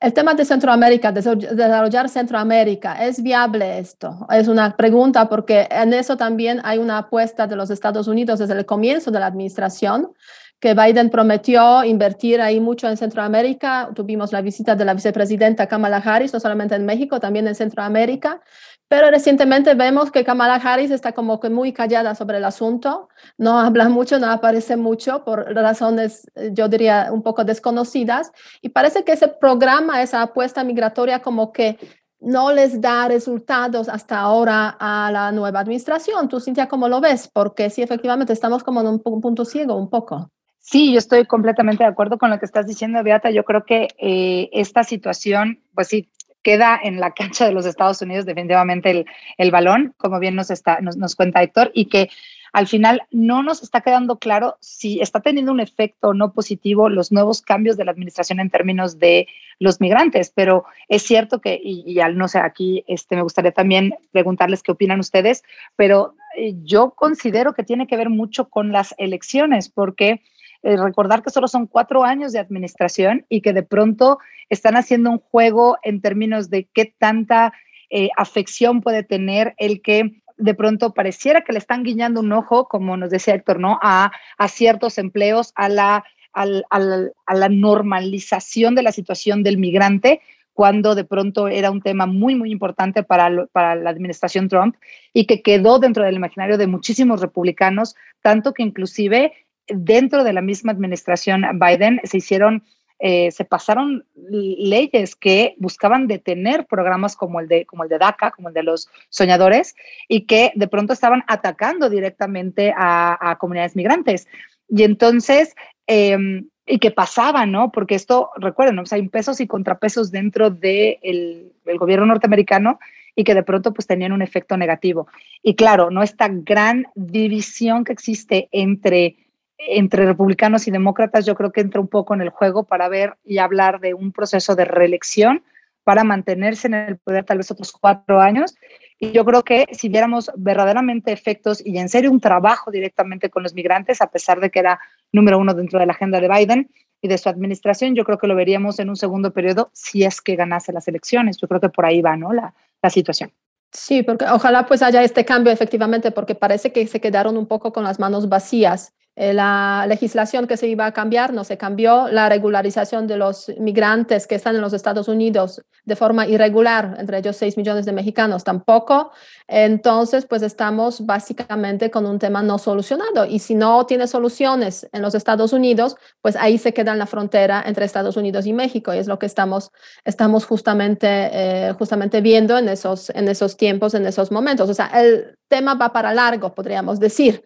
El 0.00 0.12
tema 0.12 0.34
de 0.34 0.44
Centroamérica, 0.44 1.10
desarrollar 1.10 2.08
Centroamérica, 2.08 3.04
¿es 3.04 3.20
viable 3.20 3.80
esto? 3.80 4.28
Es 4.30 4.46
una 4.46 4.76
pregunta 4.76 5.28
porque 5.28 5.66
en 5.72 5.92
eso 5.92 6.16
también 6.16 6.60
hay 6.62 6.78
una 6.78 6.98
apuesta 6.98 7.48
de 7.48 7.56
los 7.56 7.68
Estados 7.70 8.06
Unidos 8.06 8.38
desde 8.38 8.54
el 8.54 8.64
comienzo 8.64 9.10
de 9.10 9.18
la 9.18 9.26
administración 9.26 10.12
que 10.60 10.74
Biden 10.74 11.10
prometió 11.10 11.84
invertir 11.84 12.40
ahí 12.40 12.60
mucho 12.60 12.88
en 12.88 12.96
Centroamérica. 12.96 13.90
Tuvimos 13.94 14.32
la 14.32 14.40
visita 14.40 14.74
de 14.74 14.84
la 14.84 14.94
vicepresidenta 14.94 15.66
Kamala 15.66 15.98
Harris, 15.98 16.32
no 16.32 16.40
solamente 16.40 16.74
en 16.74 16.84
México, 16.84 17.18
también 17.20 17.46
en 17.46 17.54
Centroamérica. 17.54 18.40
Pero 18.88 19.10
recientemente 19.10 19.74
vemos 19.74 20.10
que 20.10 20.24
Kamala 20.24 20.54
Harris 20.54 20.90
está 20.90 21.12
como 21.12 21.40
que 21.40 21.50
muy 21.50 21.72
callada 21.72 22.14
sobre 22.14 22.38
el 22.38 22.44
asunto, 22.44 23.10
no 23.36 23.58
habla 23.58 23.88
mucho, 23.90 24.18
no 24.18 24.30
aparece 24.30 24.76
mucho 24.76 25.24
por 25.24 25.54
razones, 25.54 26.26
yo 26.52 26.68
diría, 26.68 27.08
un 27.12 27.22
poco 27.22 27.44
desconocidas. 27.44 28.32
Y 28.62 28.70
parece 28.70 29.04
que 29.04 29.12
ese 29.12 29.28
programa, 29.28 30.02
esa 30.02 30.22
apuesta 30.22 30.64
migratoria, 30.64 31.20
como 31.20 31.52
que 31.52 31.78
no 32.20 32.52
les 32.52 32.80
da 32.80 33.08
resultados 33.08 33.88
hasta 33.88 34.18
ahora 34.18 34.76
a 34.80 35.10
la 35.12 35.32
nueva 35.32 35.60
administración. 35.60 36.28
Tú, 36.28 36.40
Cintia, 36.40 36.66
¿cómo 36.66 36.88
lo 36.88 37.00
ves? 37.00 37.28
Porque 37.28 37.70
sí, 37.70 37.82
efectivamente, 37.82 38.32
estamos 38.32 38.64
como 38.64 38.80
en 38.80 38.86
un 38.86 39.20
punto 39.20 39.44
ciego 39.44 39.76
un 39.76 39.90
poco. 39.90 40.30
Sí, 40.58 40.92
yo 40.92 40.98
estoy 40.98 41.24
completamente 41.24 41.84
de 41.84 41.88
acuerdo 41.88 42.18
con 42.18 42.30
lo 42.30 42.38
que 42.38 42.44
estás 42.44 42.66
diciendo, 42.66 43.02
Beata. 43.02 43.30
Yo 43.30 43.44
creo 43.44 43.64
que 43.64 43.88
eh, 43.98 44.50
esta 44.52 44.82
situación, 44.82 45.62
pues 45.74 45.88
sí, 45.88 46.10
queda 46.42 46.78
en 46.82 47.00
la 47.00 47.12
cancha 47.12 47.46
de 47.46 47.52
los 47.52 47.66
Estados 47.66 48.00
Unidos 48.02 48.26
definitivamente 48.26 48.90
el, 48.90 49.06
el 49.36 49.50
balón, 49.50 49.94
como 49.96 50.18
bien 50.18 50.34
nos, 50.34 50.50
está, 50.50 50.80
nos, 50.80 50.96
nos, 50.96 51.16
cuenta 51.16 51.42
Héctor, 51.42 51.70
y 51.74 51.86
que 51.86 52.10
al 52.52 52.66
final 52.66 53.02
no 53.10 53.42
nos 53.42 53.62
está 53.62 53.80
quedando 53.82 54.18
claro 54.18 54.56
si 54.60 55.00
está 55.00 55.20
teniendo 55.20 55.52
un 55.52 55.60
efecto 55.60 56.14
no 56.14 56.32
positivo 56.32 56.88
los 56.88 57.12
nuevos 57.12 57.42
cambios 57.42 57.76
de 57.76 57.84
la 57.84 57.90
administración 57.90 58.40
en 58.40 58.50
términos 58.50 58.98
de 58.98 59.28
los 59.58 59.80
migrantes, 59.80 60.32
pero 60.34 60.64
es 60.88 61.02
cierto 61.02 61.40
que, 61.40 61.60
y, 61.62 61.84
y 61.86 62.00
al 62.00 62.16
no 62.16 62.28
sé, 62.28 62.38
aquí 62.38 62.84
este, 62.86 63.16
me 63.16 63.22
gustaría 63.22 63.52
también 63.52 63.94
preguntarles 64.12 64.62
qué 64.62 64.72
opinan 64.72 65.00
ustedes, 65.00 65.44
pero 65.76 66.14
eh, 66.36 66.54
yo 66.62 66.90
considero 66.90 67.52
que 67.52 67.64
tiene 67.64 67.86
que 67.86 67.96
ver 67.96 68.10
mucho 68.10 68.48
con 68.48 68.72
las 68.72 68.94
elecciones, 68.98 69.68
porque 69.68 70.22
eh, 70.62 70.76
recordar 70.76 71.22
que 71.22 71.30
solo 71.30 71.48
son 71.48 71.66
cuatro 71.66 72.04
años 72.04 72.32
de 72.32 72.40
administración 72.40 73.24
y 73.28 73.40
que 73.40 73.52
de 73.52 73.62
pronto 73.62 74.18
están 74.48 74.76
haciendo 74.76 75.10
un 75.10 75.18
juego 75.18 75.78
en 75.82 76.00
términos 76.00 76.50
de 76.50 76.68
qué 76.72 76.94
tanta 76.98 77.52
eh, 77.90 78.08
afección 78.16 78.80
puede 78.80 79.02
tener 79.02 79.54
el 79.58 79.82
que 79.82 80.20
de 80.36 80.54
pronto 80.54 80.94
pareciera 80.94 81.42
que 81.42 81.52
le 81.52 81.58
están 81.58 81.82
guiñando 81.82 82.20
un 82.20 82.32
ojo, 82.32 82.68
como 82.68 82.96
nos 82.96 83.10
decía 83.10 83.34
Héctor, 83.34 83.58
¿no? 83.60 83.78
A, 83.82 84.12
a 84.36 84.48
ciertos 84.48 84.98
empleos, 84.98 85.52
a 85.56 85.68
la, 85.68 86.04
a, 86.32 86.46
la 86.46 87.48
normalización 87.48 88.74
de 88.74 88.82
la 88.82 88.92
situación 88.92 89.42
del 89.42 89.58
migrante, 89.58 90.20
cuando 90.52 90.94
de 90.94 91.04
pronto 91.04 91.48
era 91.48 91.70
un 91.70 91.82
tema 91.82 92.06
muy, 92.06 92.34
muy 92.34 92.50
importante 92.50 93.02
para, 93.02 93.46
para 93.52 93.76
la 93.76 93.90
administración 93.90 94.48
Trump 94.48 94.76
y 95.12 95.26
que 95.26 95.42
quedó 95.42 95.78
dentro 95.78 96.04
del 96.04 96.16
imaginario 96.16 96.58
de 96.58 96.66
muchísimos 96.66 97.20
republicanos, 97.20 97.94
tanto 98.22 98.54
que 98.54 98.64
inclusive 98.64 99.32
dentro 99.68 100.24
de 100.24 100.32
la 100.32 100.42
misma 100.42 100.72
administración 100.72 101.44
Biden 101.58 102.00
se 102.04 102.18
hicieron 102.18 102.62
eh, 103.00 103.30
se 103.30 103.44
pasaron 103.44 104.04
leyes 104.16 105.14
que 105.14 105.54
buscaban 105.58 106.08
detener 106.08 106.66
programas 106.66 107.14
como 107.14 107.38
el, 107.38 107.46
de, 107.46 107.64
como 107.64 107.84
el 107.84 107.88
de 107.88 107.98
DACA, 107.98 108.32
como 108.32 108.48
el 108.48 108.54
de 108.54 108.64
los 108.64 108.88
soñadores, 109.08 109.76
y 110.08 110.26
que 110.26 110.50
de 110.56 110.66
pronto 110.66 110.92
estaban 110.92 111.22
atacando 111.28 111.90
directamente 111.90 112.74
a, 112.76 113.36
comunidades 113.38 113.76
migrantes. 113.76 114.26
Y 114.68 114.82
entonces, 114.82 115.54
em, 115.86 116.48
y 116.66 116.80
que 116.80 116.90
pasaba, 116.90 117.46
¿no? 117.46 117.70
Porque 117.70 117.94
esto, 117.94 118.30
recuerden, 118.36 118.74
¿no? 118.74 118.82
hay 118.90 119.08
pesos 119.08 119.40
y 119.40 119.46
contrapesos 119.46 120.10
dentro 120.10 120.50
del 120.50 121.52
de 121.64 121.76
gobierno 121.78 122.06
norteamericano 122.06 122.80
y 123.14 123.22
que 123.24 123.34
de 123.34 123.42
pronto 123.44 123.72
pues 123.72 123.86
tenían 123.86 124.12
un 124.12 124.22
efecto 124.22 124.56
negativo. 124.56 125.06
Y 125.42 125.54
claro, 125.54 125.90
¿no? 125.90 126.02
Esta 126.02 126.28
gran 126.28 126.86
división 126.94 127.84
que 127.84 127.92
existe 127.92 128.48
entre 128.50 129.16
entre 129.58 130.06
republicanos 130.06 130.68
y 130.68 130.70
demócratas, 130.70 131.26
yo 131.26 131.34
creo 131.34 131.52
que 131.52 131.60
entra 131.60 131.80
un 131.80 131.88
poco 131.88 132.14
en 132.14 132.20
el 132.20 132.30
juego 132.30 132.64
para 132.64 132.88
ver 132.88 133.16
y 133.24 133.38
hablar 133.38 133.80
de 133.80 133.92
un 133.92 134.12
proceso 134.12 134.54
de 134.54 134.64
reelección 134.64 135.42
para 135.82 136.04
mantenerse 136.04 136.68
en 136.68 136.74
el 136.74 136.96
poder 136.98 137.24
tal 137.24 137.38
vez 137.38 137.50
otros 137.50 137.72
cuatro 137.72 138.20
años. 138.20 138.54
Y 139.00 139.12
yo 139.12 139.24
creo 139.24 139.42
que 139.42 139.66
si 139.72 139.88
viéramos 139.88 140.30
verdaderamente 140.36 141.12
efectos 141.12 141.64
y 141.64 141.78
en 141.78 141.88
serio 141.88 142.10
un 142.10 142.20
trabajo 142.20 142.70
directamente 142.70 143.30
con 143.30 143.42
los 143.42 143.54
migrantes, 143.54 144.00
a 144.00 144.10
pesar 144.10 144.40
de 144.40 144.50
que 144.50 144.58
era 144.58 144.78
número 145.12 145.38
uno 145.38 145.54
dentro 145.54 145.78
de 145.78 145.86
la 145.86 145.92
agenda 145.92 146.20
de 146.20 146.28
Biden 146.28 146.70
y 147.00 147.08
de 147.08 147.16
su 147.16 147.28
administración, 147.28 147.94
yo 147.94 148.04
creo 148.04 148.18
que 148.18 148.26
lo 148.26 148.34
veríamos 148.34 148.78
en 148.80 148.90
un 148.90 148.96
segundo 148.96 149.32
periodo 149.32 149.70
si 149.72 150.04
es 150.04 150.20
que 150.20 150.36
ganase 150.36 150.72
las 150.72 150.86
elecciones. 150.88 151.38
Yo 151.38 151.48
creo 151.48 151.60
que 151.60 151.68
por 151.68 151.86
ahí 151.86 152.02
va 152.02 152.16
¿no? 152.16 152.32
la, 152.32 152.54
la 152.82 152.90
situación. 152.90 153.32
Sí, 153.72 154.02
porque 154.02 154.24
ojalá 154.24 154.66
pues 154.66 154.82
haya 154.82 155.02
este 155.02 155.24
cambio 155.24 155.52
efectivamente, 155.52 156.10
porque 156.10 156.34
parece 156.34 156.72
que 156.72 156.86
se 156.86 157.00
quedaron 157.00 157.36
un 157.36 157.46
poco 157.46 157.72
con 157.72 157.84
las 157.84 157.98
manos 157.98 158.28
vacías 158.28 158.94
la 159.18 159.84
legislación 159.88 160.46
que 160.46 160.56
se 160.56 160.68
iba 160.68 160.86
a 160.86 160.92
cambiar 160.92 161.32
no 161.32 161.42
se 161.42 161.56
cambió, 161.56 162.06
la 162.08 162.28
regularización 162.28 163.08
de 163.08 163.16
los 163.16 163.50
migrantes 163.58 164.28
que 164.28 164.36
están 164.36 164.54
en 164.54 164.60
los 164.60 164.72
Estados 164.72 165.08
Unidos 165.08 165.60
de 165.84 165.96
forma 165.96 166.26
irregular, 166.28 166.94
entre 166.98 167.18
ellos 167.18 167.36
6 167.36 167.56
millones 167.56 167.84
de 167.84 167.92
mexicanos 167.92 168.44
tampoco. 168.44 169.10
Entonces, 169.48 170.24
pues 170.24 170.42
estamos 170.42 171.04
básicamente 171.04 171.90
con 171.90 172.06
un 172.06 172.20
tema 172.20 172.42
no 172.42 172.58
solucionado 172.58 173.24
y 173.24 173.40
si 173.40 173.56
no 173.56 173.86
tiene 173.86 174.06
soluciones 174.06 174.88
en 174.92 175.02
los 175.02 175.16
Estados 175.16 175.52
Unidos, 175.52 175.96
pues 176.22 176.36
ahí 176.36 176.56
se 176.56 176.72
queda 176.72 176.92
en 176.92 176.98
la 176.98 177.06
frontera 177.06 177.64
entre 177.66 177.86
Estados 177.86 178.16
Unidos 178.16 178.46
y 178.46 178.52
México 178.52 178.94
y 178.94 178.98
es 178.98 179.08
lo 179.08 179.18
que 179.18 179.26
estamos, 179.26 179.72
estamos 180.04 180.44
justamente, 180.44 181.08
eh, 181.32 181.74
justamente 181.76 182.20
viendo 182.20 182.56
en 182.56 182.68
esos, 182.68 183.10
en 183.10 183.26
esos 183.26 183.56
tiempos, 183.56 183.94
en 183.94 184.06
esos 184.06 184.30
momentos. 184.30 184.70
O 184.70 184.74
sea, 184.74 184.90
el 184.94 185.36
tema 185.48 185.74
va 185.74 185.92
para 185.92 186.14
largo, 186.14 186.54
podríamos 186.54 187.00
decir 187.00 187.42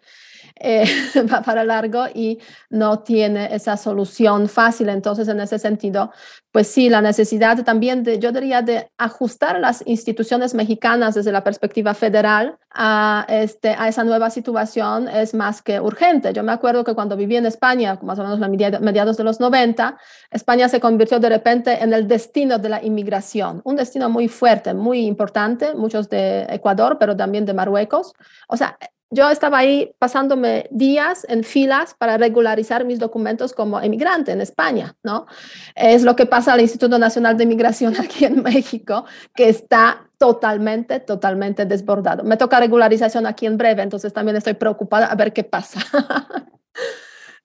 eh, 0.55 0.85
va 1.31 1.41
para 1.41 1.63
largo 1.63 2.05
y 2.13 2.39
no 2.69 2.99
tiene 2.99 3.53
esa 3.53 3.77
solución 3.77 4.47
fácil. 4.47 4.89
Entonces, 4.89 5.27
en 5.27 5.39
ese 5.39 5.59
sentido, 5.59 6.11
pues 6.51 6.67
sí, 6.67 6.87
la 6.87 7.01
necesidad 7.01 7.63
también 7.63 8.03
de, 8.03 8.19
yo 8.19 8.31
diría, 8.31 8.61
de 8.61 8.87
ajustar 8.97 9.59
las 9.59 9.83
instituciones 9.87 10.53
mexicanas 10.53 11.15
desde 11.15 11.31
la 11.31 11.43
perspectiva 11.43 11.95
federal 11.95 12.57
a, 12.69 13.25
este, 13.27 13.69
a 13.69 13.87
esa 13.87 14.03
nueva 14.03 14.29
situación 14.29 15.07
es 15.07 15.33
más 15.33 15.61
que 15.63 15.79
urgente. 15.79 16.31
Yo 16.31 16.43
me 16.43 16.51
acuerdo 16.51 16.83
que 16.83 16.93
cuando 16.93 17.17
viví 17.17 17.37
en 17.37 17.47
España, 17.47 17.97
más 18.03 18.19
o 18.19 18.23
menos 18.23 18.41
a 18.41 18.79
mediados 18.79 19.17
de 19.17 19.23
los 19.23 19.39
90, 19.39 19.97
España 20.29 20.69
se 20.69 20.79
convirtió 20.79 21.19
de 21.19 21.29
repente 21.29 21.83
en 21.83 21.91
el 21.91 22.07
destino 22.07 22.59
de 22.59 22.69
la 22.69 22.83
inmigración, 22.83 23.61
un 23.63 23.75
destino 23.75 24.09
muy 24.09 24.27
fuerte, 24.27 24.75
muy 24.75 25.05
importante, 25.05 25.73
muchos 25.73 26.07
de 26.09 26.45
Ecuador, 26.49 26.97
pero 26.99 27.15
también 27.15 27.45
de 27.45 27.53
Marruecos. 27.53 28.13
O 28.47 28.57
sea, 28.57 28.77
yo 29.13 29.29
estaba 29.29 29.59
ahí 29.59 29.93
pasándome 29.99 30.67
días 30.71 31.25
en 31.29 31.43
filas 31.43 31.93
para 31.93 32.17
regularizar 32.17 32.83
mis 32.83 32.97
documentos 32.97 33.53
como 33.53 33.79
emigrante 33.79 34.31
en 34.31 34.41
España, 34.41 34.95
¿no? 35.03 35.27
Es 35.75 36.01
lo 36.01 36.15
que 36.15 36.25
pasa 36.25 36.53
al 36.53 36.61
Instituto 36.61 36.97
Nacional 36.97 37.37
de 37.37 37.45
Migración 37.45 37.95
aquí 37.99 38.25
en 38.25 38.41
México, 38.41 39.05
que 39.35 39.49
está 39.49 40.09
totalmente, 40.17 40.99
totalmente 40.99 41.65
desbordado. 41.65 42.23
Me 42.23 42.37
toca 42.37 42.59
regularización 42.59 43.27
aquí 43.27 43.45
en 43.45 43.57
breve, 43.57 43.83
entonces 43.83 44.11
también 44.13 44.35
estoy 44.35 44.53
preocupada 44.53 45.05
a 45.05 45.15
ver 45.15 45.31
qué 45.31 45.43
pasa. 45.43 45.79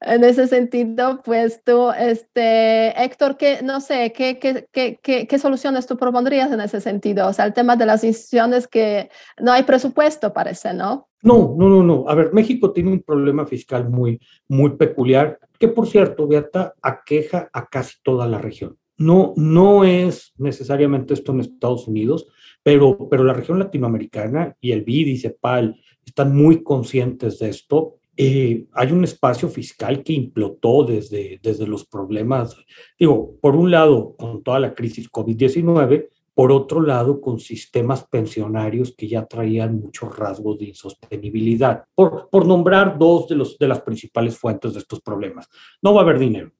en 0.01 0.23
ese 0.23 0.47
sentido, 0.47 1.21
pues 1.25 1.63
tú, 1.65 1.91
este, 1.91 3.03
Héctor, 3.03 3.37
¿qué, 3.37 3.63
no 3.63 3.81
sé, 3.81 4.13
¿qué, 4.13 4.39
qué, 4.39 4.69
qué, 4.71 5.27
qué, 5.27 5.39
soluciones 5.39 5.87
tú 5.87 5.97
propondrías 5.97 6.53
en 6.53 6.61
ese 6.61 6.81
sentido? 6.81 7.27
O 7.27 7.33
sea, 7.33 7.47
el 7.47 7.53
tema 7.53 7.75
de 7.77 7.87
las 7.87 8.05
instituciones 8.05 8.69
que 8.69 9.11
no 9.41 9.53
hay 9.53 9.65
presupuesto, 9.65 10.33
parece, 10.33 10.73
¿no? 10.73 11.09
No, 11.23 11.55
no, 11.59 11.69
no, 11.69 11.83
no. 11.83 12.05
A 12.09 12.15
ver, 12.15 12.33
México 12.33 12.73
tiene 12.73 12.93
un 12.93 13.03
problema 13.03 13.45
fiscal 13.45 13.89
muy, 13.89 14.21
muy 14.47 14.77
peculiar, 14.77 15.41
que 15.59 15.67
por 15.67 15.89
cierto, 15.89 16.29
Beata, 16.29 16.75
aqueja 16.81 17.49
a 17.53 17.67
casi 17.67 17.97
toda 18.03 18.29
la 18.29 18.39
región. 18.39 18.79
No, 18.97 19.33
no 19.37 19.85
es 19.85 20.33
necesariamente 20.39 21.15
esto 21.15 21.33
en 21.33 21.41
Estados 21.41 21.89
Unidos, 21.89 22.29
pero, 22.63 23.09
pero 23.09 23.25
la 23.25 23.33
región 23.33 23.59
latinoamericana 23.59 24.57
y 24.61 24.73
el 24.73 24.83
BID 24.83 25.07
y 25.09 25.19
CEPAL 25.19 25.81
están 26.05 26.37
muy 26.37 26.63
conscientes 26.63 27.39
de 27.39 27.49
esto 27.49 27.99
eh, 28.21 28.67
hay 28.73 28.91
un 28.91 29.05
espacio 29.05 29.49
fiscal 29.49 30.03
que 30.03 30.13
implotó 30.13 30.83
desde, 30.83 31.39
desde 31.41 31.69
los 31.69 31.87
problemas, 31.87 32.57
digo, 32.99 33.37
por 33.41 33.55
un 33.55 33.71
lado 33.71 34.17
con 34.17 34.43
toda 34.43 34.59
la 34.59 34.75
crisis 34.75 35.09
COVID-19, 35.09 36.09
por 36.35 36.51
otro 36.51 36.83
lado 36.83 37.21
con 37.21 37.39
sistemas 37.39 38.09
pensionarios 38.09 38.93
que 38.97 39.07
ya 39.07 39.25
traían 39.25 39.79
muchos 39.79 40.19
rasgos 40.19 40.59
de 40.59 40.65
insostenibilidad, 40.65 41.85
por, 41.95 42.29
por 42.29 42.45
nombrar 42.45 42.99
dos 42.99 43.29
de, 43.29 43.37
los, 43.37 43.57
de 43.57 43.69
las 43.69 43.83
principales 43.83 44.37
fuentes 44.37 44.73
de 44.73 44.81
estos 44.81 45.01
problemas. 45.01 45.49
No 45.81 45.95
va 45.95 46.01
a 46.01 46.05
haber 46.05 46.19
dinero. 46.19 46.51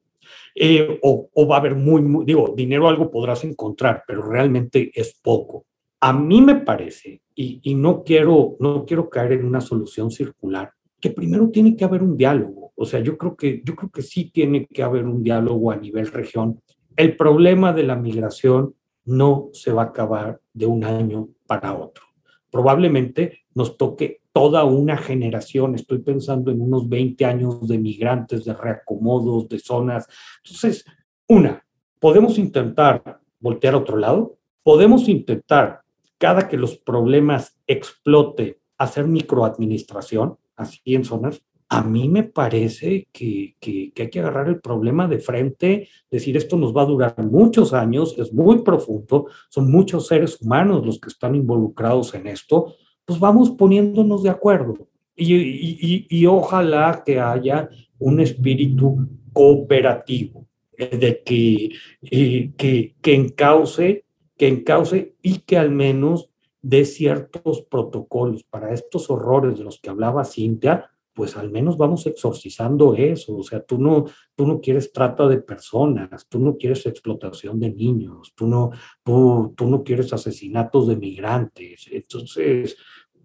Eh, 0.55 0.97
o, 1.03 1.29
o, 1.33 1.45
va 1.45 1.57
a 1.57 1.59
haber 1.59 1.75
muy, 1.75 2.01
muy, 2.01 2.23
digo, 2.23 2.53
dinero 2.55 2.87
algo 2.87 3.11
podrás 3.11 3.43
encontrar, 3.43 4.05
pero 4.07 4.21
realmente 4.21 4.91
es 4.93 5.19
poco. 5.21 5.65
A 5.99 6.13
mí 6.13 6.39
me 6.39 6.55
parece, 6.55 7.21
y, 7.35 7.59
y 7.61 7.75
no, 7.75 8.05
quiero, 8.05 8.55
no 8.61 8.85
quiero 8.85 9.09
caer 9.09 9.33
en 9.33 9.45
una 9.45 9.59
solución 9.59 10.09
circular, 10.09 10.71
que 10.99 11.09
primero 11.11 11.49
tiene 11.49 11.75
que 11.75 11.85
haber 11.85 12.03
un 12.03 12.17
diálogo. 12.17 12.71
O 12.75 12.85
sea, 12.85 12.99
yo 12.99 13.17
creo 13.17 13.35
que, 13.35 13.61
yo 13.63 13.75
creo 13.75 13.89
que 13.89 14.01
sí 14.01 14.31
tiene 14.31 14.65
que 14.65 14.83
haber 14.83 15.05
un 15.05 15.23
diálogo 15.23 15.71
a 15.71 15.75
nivel 15.75 16.07
región. 16.07 16.61
El 16.95 17.15
problema 17.15 17.73
de 17.73 17.83
la 17.83 17.95
migración 17.95 18.75
no 19.05 19.49
se 19.53 19.71
va 19.71 19.83
a 19.83 19.85
acabar 19.85 20.39
de 20.53 20.65
un 20.65 20.83
año 20.83 21.29
para 21.47 21.75
otro. 21.75 22.05
Probablemente 22.51 23.39
nos 23.53 23.77
toque 23.77 24.21
toda 24.31 24.63
una 24.63 24.97
generación, 24.97 25.75
estoy 25.75 25.99
pensando 25.99 26.51
en 26.51 26.61
unos 26.61 26.87
20 26.87 27.25
años 27.25 27.67
de 27.67 27.77
migrantes, 27.77 28.45
de 28.45 28.53
reacomodos, 28.53 29.49
de 29.49 29.59
zonas. 29.59 30.07
Entonces, 30.43 30.85
una, 31.27 31.65
podemos 31.99 32.37
intentar 32.37 33.19
voltear 33.39 33.73
a 33.73 33.77
otro 33.77 33.97
lado, 33.97 34.37
podemos 34.63 35.09
intentar, 35.09 35.81
cada 36.17 36.47
que 36.47 36.57
los 36.57 36.77
problemas 36.77 37.57
explote, 37.67 38.59
hacer 38.77 39.07
microadministración, 39.07 40.37
así 40.59 40.95
en 40.95 41.05
zonas, 41.05 41.41
a 41.69 41.83
mí 41.83 42.09
me 42.09 42.23
parece 42.23 43.07
que, 43.11 43.55
que, 43.59 43.93
hay 43.95 44.09
que 44.09 44.19
agarrar 44.19 44.47
el 44.49 44.59
problema 44.59 45.07
de 45.07 45.19
frente, 45.19 45.87
decir 46.09 46.35
esto 46.35 46.57
nos 46.57 46.75
va 46.75 46.81
a 46.81 46.87
durar 46.87 47.23
muchos 47.23 47.73
años, 47.73 48.17
es 48.17 48.33
muy 48.33 48.63
profundo, 48.63 49.27
son 49.49 49.71
muchos 49.71 50.07
seres 50.07 50.41
humanos 50.41 50.83
los 50.83 50.99
que 50.99 51.09
están 51.09 51.35
involucrados 51.35 52.15
en 52.15 52.25
esto, 52.25 52.73
pues 53.05 53.19
vamos 53.19 53.51
poniéndonos 53.51 54.23
de 54.23 54.29
acuerdo. 54.29 54.87
Y, 55.15 56.25
ojalá 56.25 57.03
que 57.05 57.19
haya 57.19 57.69
un 57.99 58.19
espíritu 58.19 59.07
cooperativo, 59.31 60.47
eh, 60.75 60.97
de 60.97 61.21
que, 61.23 61.69
eh, 62.09 62.51
que, 62.57 62.95
que 63.01 63.13
encauce, 63.13 64.05
que 64.37 64.47
encauce 64.47 65.15
y 65.21 65.39
que 65.39 65.57
al 65.57 65.69
menos 65.69 66.29
de 66.61 66.85
ciertos 66.85 67.61
protocolos 67.61 68.43
para 68.43 68.73
estos 68.73 69.09
horrores 69.09 69.57
de 69.57 69.63
los 69.63 69.79
que 69.79 69.89
hablaba 69.89 70.25
Cintia, 70.25 70.91
pues 71.13 71.35
al 71.35 71.51
menos 71.51 71.77
vamos 71.77 72.05
exorcizando 72.07 72.95
eso. 72.95 73.37
O 73.37 73.43
sea, 73.43 73.61
tú 73.61 73.77
no, 73.77 74.05
tú 74.35 74.47
no 74.47 74.61
quieres 74.61 74.93
trata 74.93 75.27
de 75.27 75.39
personas, 75.39 76.27
tú 76.29 76.39
no 76.39 76.55
quieres 76.55 76.85
explotación 76.85 77.59
de 77.59 77.71
niños, 77.71 78.33
tú 78.35 78.47
no, 78.47 78.71
tú, 79.03 79.53
tú 79.55 79.67
no 79.67 79.83
quieres 79.83 80.13
asesinatos 80.13 80.87
de 80.87 80.95
migrantes. 80.95 81.87
Entonces, 81.91 82.77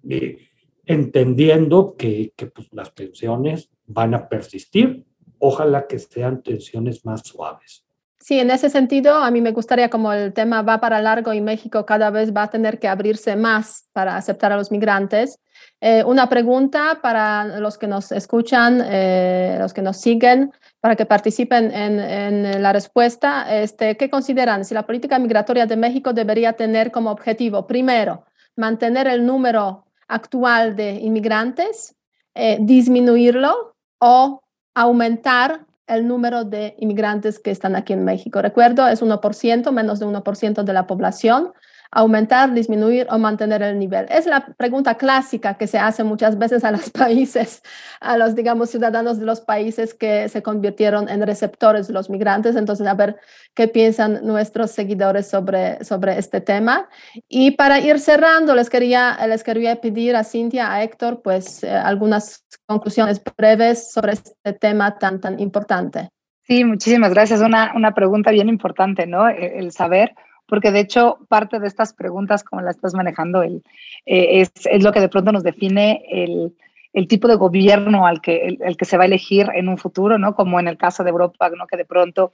eh, 0.09 0.39
entendiendo 0.85 1.95
que, 1.97 2.33
que 2.37 2.47
pues, 2.47 2.69
las 2.73 2.95
tensiones 2.95 3.71
van 3.87 4.15
a 4.15 4.29
persistir, 4.29 5.05
ojalá 5.39 5.87
que 5.87 5.99
sean 5.99 6.43
tensiones 6.43 7.05
más 7.05 7.23
suaves. 7.25 7.85
Sí, 8.19 8.41
en 8.41 8.51
ese 8.51 8.71
sentido, 8.71 9.17
a 9.17 9.31
mí 9.31 9.41
me 9.41 9.53
gustaría, 9.53 9.91
como 9.91 10.13
el 10.13 10.33
tema 10.33 10.63
va 10.63 10.81
para 10.81 11.03
largo 11.03 11.33
y 11.33 11.41
México 11.43 11.85
cada 11.85 12.11
vez 12.11 12.35
va 12.35 12.45
a 12.45 12.51
tener 12.51 12.79
que 12.79 12.89
abrirse 12.89 13.37
más 13.37 13.89
para 13.93 14.17
aceptar 14.17 14.51
a 14.51 14.57
los 14.57 14.71
migrantes. 14.71 15.39
Eh, 15.81 16.03
una 16.05 16.29
pregunta 16.31 17.01
para 17.03 17.61
los 17.61 17.77
que 17.77 17.87
nos 17.87 18.11
escuchan, 18.13 18.83
eh, 18.87 19.59
los 19.61 19.75
que 19.75 19.83
nos 19.83 19.99
siguen, 19.99 20.53
para 20.81 20.97
que 20.97 21.05
participen 21.05 21.71
en, 21.71 22.63
la 22.63 22.73
respuesta. 22.73 23.55
Este, 23.55 23.97
¿Qué 23.99 24.09
consideran 24.09 24.65
si 24.65 24.73
la 24.73 24.87
política 24.87 25.19
migratoria 25.19 25.67
de 25.67 25.77
México 25.77 26.15
debería 26.15 26.55
tener 26.55 26.91
como 26.91 27.11
objetivo, 27.11 27.67
primero, 27.67 28.25
mantener 28.57 29.07
el 29.09 29.27
número 29.27 29.85
actual 30.09 30.77
de 30.77 30.93
inmigrantes, 30.93 31.95
eh, 32.35 32.57
disminuirlo 32.61 33.75
o 33.99 34.43
aumentar 34.75 35.67
el 35.87 36.09
número 36.09 36.45
de 36.45 36.75
inmigrantes 36.79 37.39
que 37.39 37.51
están 37.51 37.77
aquí 37.77 37.93
en 37.93 38.05
México. 38.05 38.41
Recuerdo, 38.41 38.87
es 38.89 39.03
1%, 39.03 39.73
menos 39.73 39.99
de 40.01 40.07
1% 40.07 40.63
de 40.63 40.73
la 40.73 40.87
población 40.87 41.53
aumentar, 41.95 42.53
disminuir 42.53 43.07
o 43.11 43.19
mantener 43.19 43.63
el 43.63 43.79
nivel? 43.79 44.07
Es 44.11 44.27
la 44.27 44.47
pregunta 44.57 44.97
clásica 44.97 45.55
que 45.55 45.67
se 45.67 45.79
hace 45.79 46.05
muchas 46.05 46.37
veces 46.39 46.65
a 46.65 46.71
los 46.71 46.91
países, 46.91 47.63
a 48.01 48.17
los, 48.17 48.35
digamos, 48.35 48.71
ciudadanos 48.71 49.19
de 49.19 49.25
los 49.25 49.41
países 49.41 49.95
que 49.95 50.29
se 50.29 50.43
convirtieron 50.43 51.09
en 51.09 51.27
receptores 51.27 51.87
de 51.87 51.95
los 51.95 52.11
migrantes. 52.11 52.57
Entonces, 52.57 52.87
a 52.87 52.95
ver 52.95 53.17
qué 53.55 53.69
piensan 53.69 54.27
nuestros 54.27 54.71
seguidores 54.73 55.29
sobre, 55.29 55.83
sobre 55.85 56.19
este 56.19 56.41
tema. 56.41 56.89
Y 57.29 57.53
para 57.53 57.79
ir 57.79 58.01
cerrando, 58.01 58.55
les 58.55 58.69
quería, 58.69 59.17
les 59.27 59.43
quería 59.43 59.81
pedir 59.81 60.17
a 60.17 60.25
Cintia, 60.25 60.73
a 60.73 60.83
Héctor, 60.83 61.23
pues 61.23 61.65
eh, 61.65 61.71
algunas 61.71 62.45
conclusiones 62.67 63.23
breves 63.37 63.93
sobre 63.93 64.13
este 64.13 64.53
tema 64.53 64.99
tan, 64.99 65.21
tan 65.21 65.39
importante. 65.41 66.11
Sí, 66.47 66.65
muchísimas 66.65 67.15
gracias. 67.15 67.41
Una, 67.41 67.73
una 67.75 67.95
pregunta 67.95 68.31
bien 68.31 68.49
importante, 68.49 69.07
¿no? 69.07 69.29
el 69.29 69.73
saber 69.73 70.15
porque 70.47 70.71
de 70.71 70.81
hecho 70.81 71.19
parte 71.29 71.59
de 71.59 71.67
estas 71.67 71.93
preguntas, 71.93 72.45
como 72.45 72.63
la 72.63 72.71
estás 72.71 72.95
manejando, 72.95 73.43
el, 73.43 73.63
eh, 74.07 74.41
es, 74.41 74.53
es, 74.65 74.83
lo 74.83 74.93
que 74.93 75.01
de 75.01 75.09
pronto 75.09 75.33
nos 75.33 75.43
define 75.43 76.05
el, 76.11 76.55
el 76.95 77.09
tipo 77.09 77.27
de 77.27 77.35
gobierno 77.35 78.07
al 78.07 78.21
que, 78.21 78.57
el, 78.61 78.77
que 78.77 78.85
se 78.85 78.97
va 78.97 79.03
a 79.03 79.07
elegir 79.07 79.49
en 79.55 79.69
un 79.69 79.77
futuro, 79.77 80.17
¿no? 80.17 80.35
Como 80.35 80.61
en 80.61 80.69
el 80.69 80.79
caso 80.79 81.03
de 81.03 81.11
Europa, 81.11 81.51
¿no? 81.51 81.67
Que 81.67 81.77
de 81.77 81.85
pronto 81.85 82.33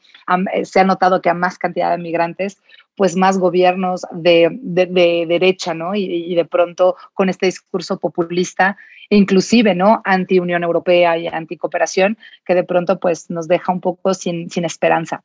eh, 0.53 0.65
se 0.67 0.81
ha 0.81 0.85
notado 0.85 1.23
que 1.23 1.31
a 1.31 1.35
más 1.35 1.59
cantidad 1.59 1.91
de 1.91 2.03
migrantes, 2.03 2.59
pues 2.95 3.17
más 3.17 3.39
gobiernos 3.39 4.07
de, 4.13 4.51
de, 4.53 5.25
derecha, 5.27 5.73
¿no? 5.73 5.95
Y, 5.95 6.35
de 6.35 6.45
pronto 6.45 6.97
con 7.15 7.31
este 7.31 7.47
discurso 7.47 7.99
populista 7.99 8.77
inclusive, 9.11 9.75
¿no? 9.75 10.01
Anti 10.05 10.39
Unión 10.39 10.63
Europea 10.63 11.19
y 11.19 11.27
anti 11.27 11.57
cooperación, 11.57 12.17
que 12.45 12.55
de 12.55 12.65
pronto 12.65 12.99
pues 12.99 13.29
nos 13.29 13.49
deja 13.49 13.73
un 13.73 13.81
poco 13.81 14.15
sin, 14.15 14.49
sin 14.51 14.65
esperanza. 14.65 15.23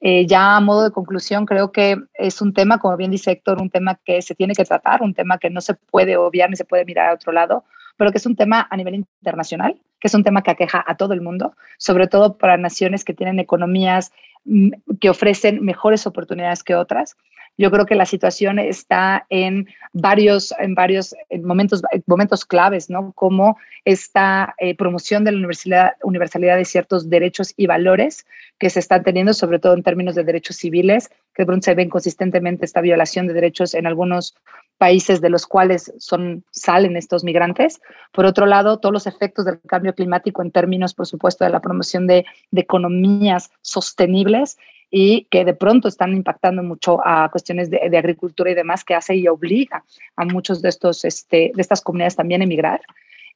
Eh, 0.00 0.26
ya 0.26 0.56
a 0.56 0.60
modo 0.60 0.84
de 0.84 0.90
conclusión, 0.90 1.46
creo 1.46 1.70
que 1.70 1.96
es 2.14 2.40
un 2.40 2.52
tema, 2.52 2.78
como 2.78 2.96
bien 2.96 3.10
dice 3.10 3.30
Héctor, 3.30 3.60
un 3.60 3.70
tema 3.70 3.98
que 4.04 4.22
se 4.22 4.34
tiene 4.34 4.54
que 4.54 4.64
tratar, 4.64 5.02
un 5.02 5.14
tema 5.14 5.38
que 5.38 5.50
no 5.50 5.60
se 5.60 5.74
puede 5.74 6.16
obviar 6.16 6.50
ni 6.50 6.56
se 6.56 6.64
puede 6.64 6.84
mirar 6.84 7.10
a 7.10 7.14
otro 7.14 7.32
lado, 7.32 7.64
pero 7.96 8.10
que 8.10 8.18
es 8.18 8.26
un 8.26 8.36
tema 8.36 8.66
a 8.70 8.76
nivel 8.76 8.94
internacional, 8.94 9.78
que 10.00 10.08
es 10.08 10.14
un 10.14 10.24
tema 10.24 10.42
que 10.42 10.50
aqueja 10.50 10.84
a 10.86 10.96
todo 10.96 11.14
el 11.14 11.20
mundo, 11.20 11.54
sobre 11.78 12.06
todo 12.06 12.36
para 12.36 12.56
naciones 12.56 13.04
que 13.04 13.14
tienen 13.14 13.38
economías 13.38 14.12
mm, 14.44 14.70
que 15.00 15.10
ofrecen 15.10 15.64
mejores 15.64 16.06
oportunidades 16.06 16.62
que 16.62 16.74
otras 16.74 17.16
yo 17.58 17.70
creo 17.70 17.86
que 17.86 17.94
la 17.94 18.04
situación 18.04 18.58
está 18.58 19.26
en 19.30 19.66
varios, 19.92 20.54
en 20.58 20.74
varios 20.74 21.14
momentos, 21.42 21.82
momentos 22.06 22.44
claves, 22.44 22.90
¿no? 22.90 23.12
Como 23.12 23.56
esta 23.84 24.54
eh, 24.58 24.74
promoción 24.76 25.24
de 25.24 25.32
la 25.32 25.96
universalidad, 26.02 26.56
de 26.56 26.64
ciertos 26.64 27.08
derechos 27.08 27.54
y 27.56 27.66
valores 27.66 28.26
que 28.58 28.68
se 28.68 28.80
están 28.80 29.04
teniendo, 29.04 29.32
sobre 29.32 29.58
todo 29.58 29.74
en 29.74 29.82
términos 29.82 30.14
de 30.14 30.24
derechos 30.24 30.56
civiles, 30.56 31.08
que 31.34 31.42
de 31.42 31.46
pronto 31.46 31.64
se 31.64 31.74
ven 31.74 31.88
consistentemente 31.88 32.64
esta 32.64 32.80
violación 32.80 33.26
de 33.26 33.34
derechos 33.34 33.74
en 33.74 33.86
algunos 33.86 34.34
países 34.78 35.20
de 35.20 35.30
los 35.30 35.46
cuales 35.46 35.92
son, 35.98 36.44
salen 36.50 36.96
estos 36.96 37.24
migrantes. 37.24 37.80
Por 38.12 38.26
otro 38.26 38.46
lado, 38.46 38.78
todos 38.78 38.92
los 38.92 39.06
efectos 39.06 39.44
del 39.44 39.60
cambio 39.66 39.94
climático 39.94 40.42
en 40.42 40.50
términos, 40.50 40.94
por 40.94 41.06
supuesto, 41.06 41.44
de 41.44 41.50
la 41.50 41.60
promoción 41.60 42.06
de, 42.06 42.24
de 42.50 42.60
economías 42.60 43.50
sostenibles 43.62 44.58
y 44.90 45.26
que 45.30 45.44
de 45.44 45.54
pronto 45.54 45.88
están 45.88 46.12
impactando 46.12 46.62
mucho 46.62 47.00
a 47.04 47.28
cuestiones 47.30 47.70
de, 47.70 47.98
agricultura 47.98 48.50
y 48.50 48.54
demás 48.54 48.84
que 48.84 48.94
hace 48.94 49.16
y 49.16 49.28
obliga 49.28 49.84
a 50.16 50.24
muchos 50.24 50.62
de, 50.62 50.68
estos, 50.68 51.04
este, 51.04 51.52
de 51.54 51.62
estas 51.62 51.80
comunidades 51.80 52.16
también 52.16 52.40
a 52.40 52.44
emigrar. 52.44 52.80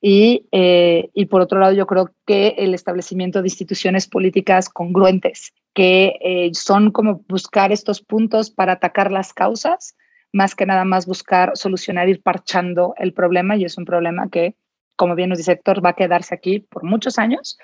Y, 0.02 0.46
eh, 0.52 1.10
y, 1.12 1.26
por 1.26 1.42
otro 1.42 1.58
lado, 1.60 1.74
yo 1.74 1.86
creo 1.86 2.10
que 2.26 2.54
el 2.56 2.72
establecimiento 2.72 3.42
de 3.42 3.48
instituciones 3.48 4.06
políticas 4.06 4.70
congruentes, 4.70 5.52
que 5.74 6.16
eh, 6.22 6.50
son 6.54 6.90
como 6.90 7.22
buscar 7.28 7.70
estos 7.70 8.00
puntos 8.00 8.50
para 8.50 8.72
atacar 8.72 9.12
las 9.12 9.34
causas, 9.34 9.94
más 10.32 10.54
que 10.54 10.66
nada 10.66 10.84
más 10.84 11.06
buscar 11.06 11.52
solucionar, 11.54 12.08
ir 12.08 12.22
parchando 12.22 12.94
el 12.98 13.12
problema, 13.12 13.56
y 13.56 13.64
es 13.64 13.76
un 13.78 13.84
problema 13.84 14.28
que, 14.30 14.54
como 14.96 15.14
bien 15.14 15.30
nos 15.30 15.38
dice 15.38 15.52
Héctor, 15.52 15.84
va 15.84 15.90
a 15.90 15.94
quedarse 15.94 16.34
aquí 16.34 16.60
por 16.60 16.84
muchos 16.84 17.18
años 17.18 17.58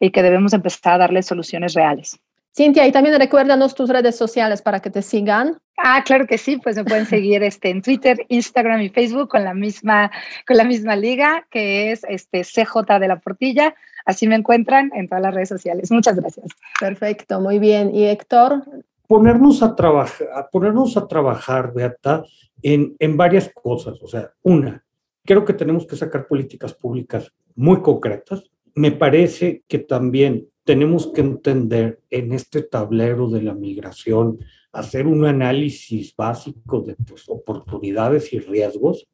y 0.00 0.10
que 0.10 0.22
debemos 0.22 0.52
empezar 0.52 0.94
a 0.94 0.98
darle 0.98 1.22
soluciones 1.22 1.74
reales. 1.74 2.18
Cintia, 2.58 2.86
y 2.86 2.92
también 2.92 3.16
recuérdanos 3.16 3.74
tus 3.74 3.88
redes 3.88 4.16
sociales 4.16 4.62
para 4.62 4.80
que 4.80 4.90
te 4.90 5.02
sigan. 5.02 5.58
Ah, 5.76 6.02
claro 6.04 6.26
que 6.26 6.38
sí, 6.38 6.56
pues 6.56 6.74
me 6.74 6.84
pueden 6.84 7.06
seguir 7.06 7.42
este, 7.44 7.70
en 7.70 7.82
Twitter, 7.82 8.26
Instagram 8.28 8.80
y 8.80 8.88
Facebook 8.88 9.28
con 9.28 9.44
la 9.44 9.54
misma, 9.54 10.10
con 10.44 10.56
la 10.56 10.64
misma 10.64 10.96
liga, 10.96 11.46
que 11.50 11.92
es 11.92 12.02
este 12.08 12.42
CJ 12.42 12.98
de 12.98 13.06
la 13.06 13.20
Portilla. 13.20 13.76
Así 14.06 14.26
me 14.26 14.34
encuentran 14.34 14.90
en 14.94 15.06
todas 15.06 15.22
las 15.22 15.34
redes 15.34 15.50
sociales. 15.50 15.92
Muchas 15.92 16.16
gracias. 16.16 16.46
Perfecto, 16.80 17.40
muy 17.40 17.60
bien. 17.60 17.94
¿Y 17.94 18.06
Héctor? 18.06 18.64
Ponernos 19.08 19.62
a 19.62 19.74
trabajar, 19.74 20.48
ponernos 20.52 20.96
a 20.96 21.08
trabajar, 21.08 21.72
Beata, 21.74 22.22
en, 22.62 22.94
en 23.00 23.16
varias 23.16 23.50
cosas. 23.52 24.00
O 24.00 24.06
sea, 24.06 24.30
una, 24.42 24.84
creo 25.24 25.44
que 25.44 25.54
tenemos 25.54 25.86
que 25.86 25.96
sacar 25.96 26.28
políticas 26.28 26.74
públicas 26.74 27.32
muy 27.56 27.82
concretas. 27.82 28.44
Me 28.74 28.92
parece 28.92 29.64
que 29.66 29.78
también 29.78 30.46
tenemos 30.68 31.06
que 31.06 31.22
entender 31.22 32.02
en 32.10 32.34
este 32.34 32.62
tablero 32.62 33.30
de 33.30 33.40
la 33.40 33.54
migración, 33.54 34.38
hacer 34.70 35.06
un 35.06 35.24
análisis 35.24 36.14
básico 36.14 36.82
de 36.82 36.94
pues, 36.94 37.24
oportunidades 37.28 38.34
y 38.34 38.38
riesgos. 38.38 39.08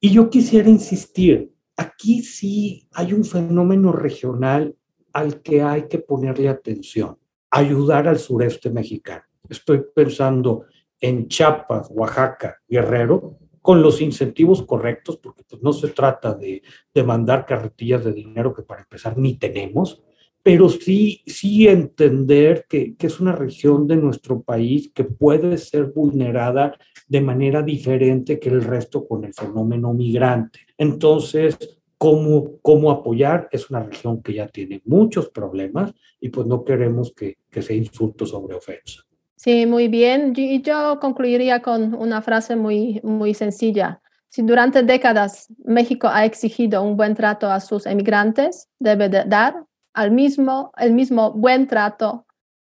Y 0.00 0.10
yo 0.10 0.30
quisiera 0.30 0.70
insistir, 0.70 1.52
aquí 1.76 2.22
sí 2.22 2.88
hay 2.92 3.12
un 3.12 3.26
fenómeno 3.26 3.92
regional 3.92 4.74
al 5.12 5.42
que 5.42 5.60
hay 5.60 5.86
que 5.86 5.98
ponerle 5.98 6.48
atención, 6.48 7.18
ayudar 7.50 8.08
al 8.08 8.18
sureste 8.18 8.70
mexicano. 8.70 9.25
Estoy 9.48 9.84
pensando 9.94 10.66
en 11.00 11.28
Chiapas, 11.28 11.88
Oaxaca, 11.90 12.60
Guerrero, 12.68 13.38
con 13.60 13.82
los 13.82 14.00
incentivos 14.00 14.62
correctos, 14.62 15.18
porque 15.18 15.42
pues, 15.48 15.60
no 15.62 15.72
se 15.72 15.88
trata 15.88 16.34
de, 16.34 16.62
de 16.94 17.02
mandar 17.02 17.44
carretillas 17.44 18.04
de 18.04 18.12
dinero 18.12 18.54
que 18.54 18.62
para 18.62 18.82
empezar 18.82 19.18
ni 19.18 19.38
tenemos, 19.38 20.02
pero 20.46 20.68
sí, 20.68 21.22
sí 21.26 21.66
entender 21.66 22.66
que, 22.68 22.94
que, 22.94 23.08
es 23.08 23.18
una 23.18 23.32
región 23.32 23.88
de 23.88 23.96
nuestro 23.96 24.42
país 24.42 24.92
que 24.94 25.02
puede 25.02 25.58
ser 25.58 25.86
vulnerada 25.86 26.78
de 27.08 27.20
manera 27.20 27.62
diferente 27.62 28.38
que 28.38 28.50
el 28.50 28.62
resto 28.62 29.08
con 29.08 29.24
el 29.24 29.34
fenómeno 29.34 29.92
migrante. 29.92 30.60
Entonces, 30.78 31.80
¿cómo, 31.98 32.60
cómo 32.62 32.92
apoyar? 32.92 33.48
Es 33.50 33.68
una 33.70 33.82
región 33.82 34.22
que 34.22 34.34
ya 34.34 34.46
tiene 34.46 34.80
muchos 34.84 35.30
problemas 35.30 35.92
y 36.20 36.28
pues 36.28 36.46
no 36.46 36.64
queremos 36.64 37.12
que, 37.12 37.38
que 37.50 37.62
sea 37.62 37.74
insulto 37.74 38.24
sobre 38.26 38.54
ofensa. 38.54 39.02
Sí, 39.46 39.64
muy 39.64 39.86
bien. 39.86 40.32
Y 40.34 40.60
yo 40.60 40.98
concluiría 40.98 41.62
con 41.62 41.94
una 41.94 42.20
frase 42.20 42.56
muy, 42.56 43.00
muy 43.04 43.32
sencilla. 43.32 44.00
Si 44.28 44.42
durante 44.42 44.82
décadas 44.82 45.46
México 45.64 46.08
ha 46.08 46.24
exigido 46.24 46.82
un 46.82 46.96
buen 46.96 47.14
trato 47.14 47.48
a 47.48 47.60
sus 47.60 47.86
emigrantes, 47.86 48.68
debe 48.80 49.08
de 49.08 49.22
dar 49.24 49.62
al 49.94 50.10
mismo, 50.10 50.72
el 50.76 50.94
mismo 50.94 51.30
buen 51.30 51.68
trato 51.68 52.26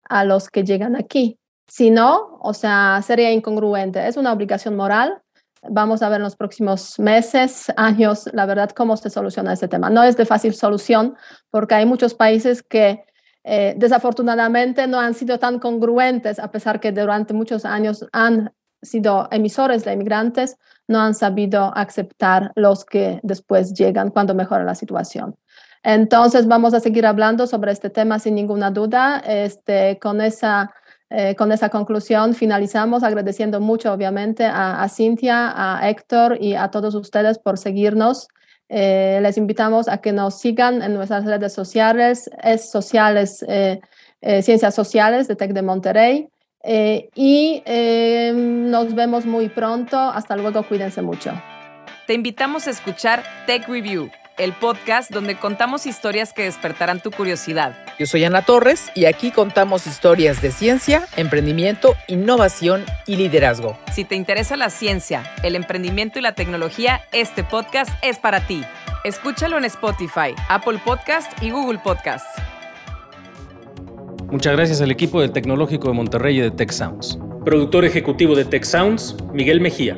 a 0.08 0.24
los 0.24 0.50
que 0.50 0.64
llegan 0.64 0.96
aquí. 0.96 1.40
Si 1.68 1.90
no, 1.90 2.38
o 2.42 2.54
sea, 2.54 3.02
sería 3.04 3.32
incongruente. 3.32 4.08
Es 4.08 4.16
una 4.16 4.32
obligación 4.32 4.76
moral. 4.76 5.20
Vamos 5.68 6.04
a 6.04 6.10
ver 6.10 6.18
en 6.18 6.26
los 6.26 6.36
próximos 6.36 7.00
meses, 7.00 7.74
años, 7.76 8.30
la 8.34 8.46
verdad, 8.46 8.70
cómo 8.70 8.98
se 8.98 9.10
soluciona 9.10 9.54
este 9.54 9.68
tema. 9.68 9.90
No 9.90 10.04
es 10.04 10.16
de 10.16 10.28
fácil 10.28 10.54
solución 10.54 11.16
porque 11.50 11.74
hay 11.74 11.88
muchos 11.88 12.14
países 12.14 12.62
que 12.62 13.04
eh, 13.50 13.76
desafortunadamente 13.78 14.88
no 14.88 15.00
han 15.00 15.14
sido 15.14 15.40
tan 15.40 15.60
congruentes, 15.60 16.38
a 16.38 16.52
pesar 16.52 16.82
que 16.82 16.92
durante 16.92 17.34
muchos 17.34 17.64
años 17.64 18.06
han 18.12 18.52
sido 18.82 19.30
emisores 19.32 19.86
de 19.86 19.94
inmigrantes, 19.94 20.58
no 20.86 21.00
han 21.00 21.16
sabido 21.16 21.72
aceptar 21.74 22.52
los 22.56 22.84
que 22.84 23.22
después 23.24 23.74
llegan 23.74 24.10
cuando 24.10 24.36
mejora 24.36 24.66
la 24.66 24.76
situación. 24.76 25.38
Entonces 25.82 26.46
vamos 26.46 26.74
a 26.74 26.82
seguir 26.82 27.06
hablando 27.06 27.48
sobre 27.48 27.72
este 27.72 27.90
tema 27.90 28.20
sin 28.20 28.36
ninguna 28.36 28.70
duda. 28.70 29.24
Este, 29.26 29.98
con, 29.98 30.20
esa, 30.20 30.74
eh, 31.10 31.34
con 31.36 31.54
esa 31.54 31.70
conclusión 31.70 32.34
finalizamos 32.34 33.02
agradeciendo 33.02 33.62
mucho 33.62 33.94
obviamente 33.94 34.44
a, 34.44 34.84
a, 34.84 34.90
Cintia, 34.90 35.54
a 35.56 35.90
Héctor 35.90 36.38
y 36.42 36.56
a 36.56 36.68
todos 36.68 36.96
ustedes 36.96 37.40
por 37.40 37.58
seguirnos. 37.58 38.28
Eh, 38.70 39.20
les 39.22 39.38
invitamos 39.38 39.88
a 39.88 40.00
que 40.00 40.12
nos 40.12 40.40
sigan 40.40 40.82
en 40.82 40.94
nuestras 40.94 41.26
redes 41.26 41.54
sociales, 41.54 42.30
es 42.44 42.70
sociales, 42.70 43.46
eh, 43.48 43.80
Ciencias 44.42 44.76
Sociales 44.76 45.28
de 45.28 45.36
TEC 45.36 45.54
de 45.54 45.62
Monterrey. 45.62 46.28
y 47.16 47.64
nos 48.34 48.94
vemos 48.94 49.26
muy 49.26 49.48
pronto. 49.48 49.98
Hasta 49.98 50.36
luego, 50.36 50.64
cuídense 50.64 51.02
mucho. 51.02 51.32
Te 52.08 52.14
invitamos 52.14 52.68
a 52.68 52.72
escuchar 52.72 53.24
Tech 53.46 53.68
Review 53.70 54.10
el 54.38 54.54
podcast 54.54 55.12
donde 55.12 55.36
contamos 55.36 55.86
historias 55.86 56.34
que 56.34 56.44
despertarán 56.44 57.02
tu 57.02 57.12
curiosidad. 57.12 57.76
Yo 58.00 58.06
soy 58.06 58.24
Ana 58.24 58.44
Torres 58.44 58.92
y 58.96 59.06
aquí 59.06 59.32
contamos 59.32 59.88
historias 59.88 60.42
de 60.42 60.52
ciencia, 60.52 61.08
emprendimiento, 61.16 61.96
innovación 62.08 62.86
y 63.06 63.16
liderazgo. 63.16 63.78
Si 63.94 64.06
te 64.06 64.16
interesa 64.16 64.56
la 64.56 64.70
ciencia, 64.70 65.24
el 65.44 65.56
emprendimiento 65.56 66.20
y 66.20 66.22
la 66.22 66.34
tecnología, 66.34 67.02
este 67.12 67.44
podcast 67.44 67.92
es 68.04 68.20
para 68.20 68.46
ti. 68.46 68.64
Escúchalo 69.04 69.58
en 69.58 69.66
Spotify, 69.66 70.36
Apple 70.50 70.80
Podcast 70.84 71.32
y 71.42 71.50
Google 71.50 71.80
Podcasts. 71.80 72.30
Muchas 74.30 74.54
gracias 74.54 74.82
al 74.82 74.92
equipo 74.92 75.22
del 75.22 75.32
Tecnológico 75.32 75.88
de 75.88 75.94
Monterrey 75.94 76.38
y 76.38 76.42
de 76.42 76.52
Tech 76.52 76.72
Sounds. 76.72 77.18
Productor 77.46 77.86
ejecutivo 77.86 78.36
de 78.36 78.44
Tech 78.44 78.64
Sounds, 78.64 79.16
Miguel 79.32 79.62
Mejía. 79.62 79.98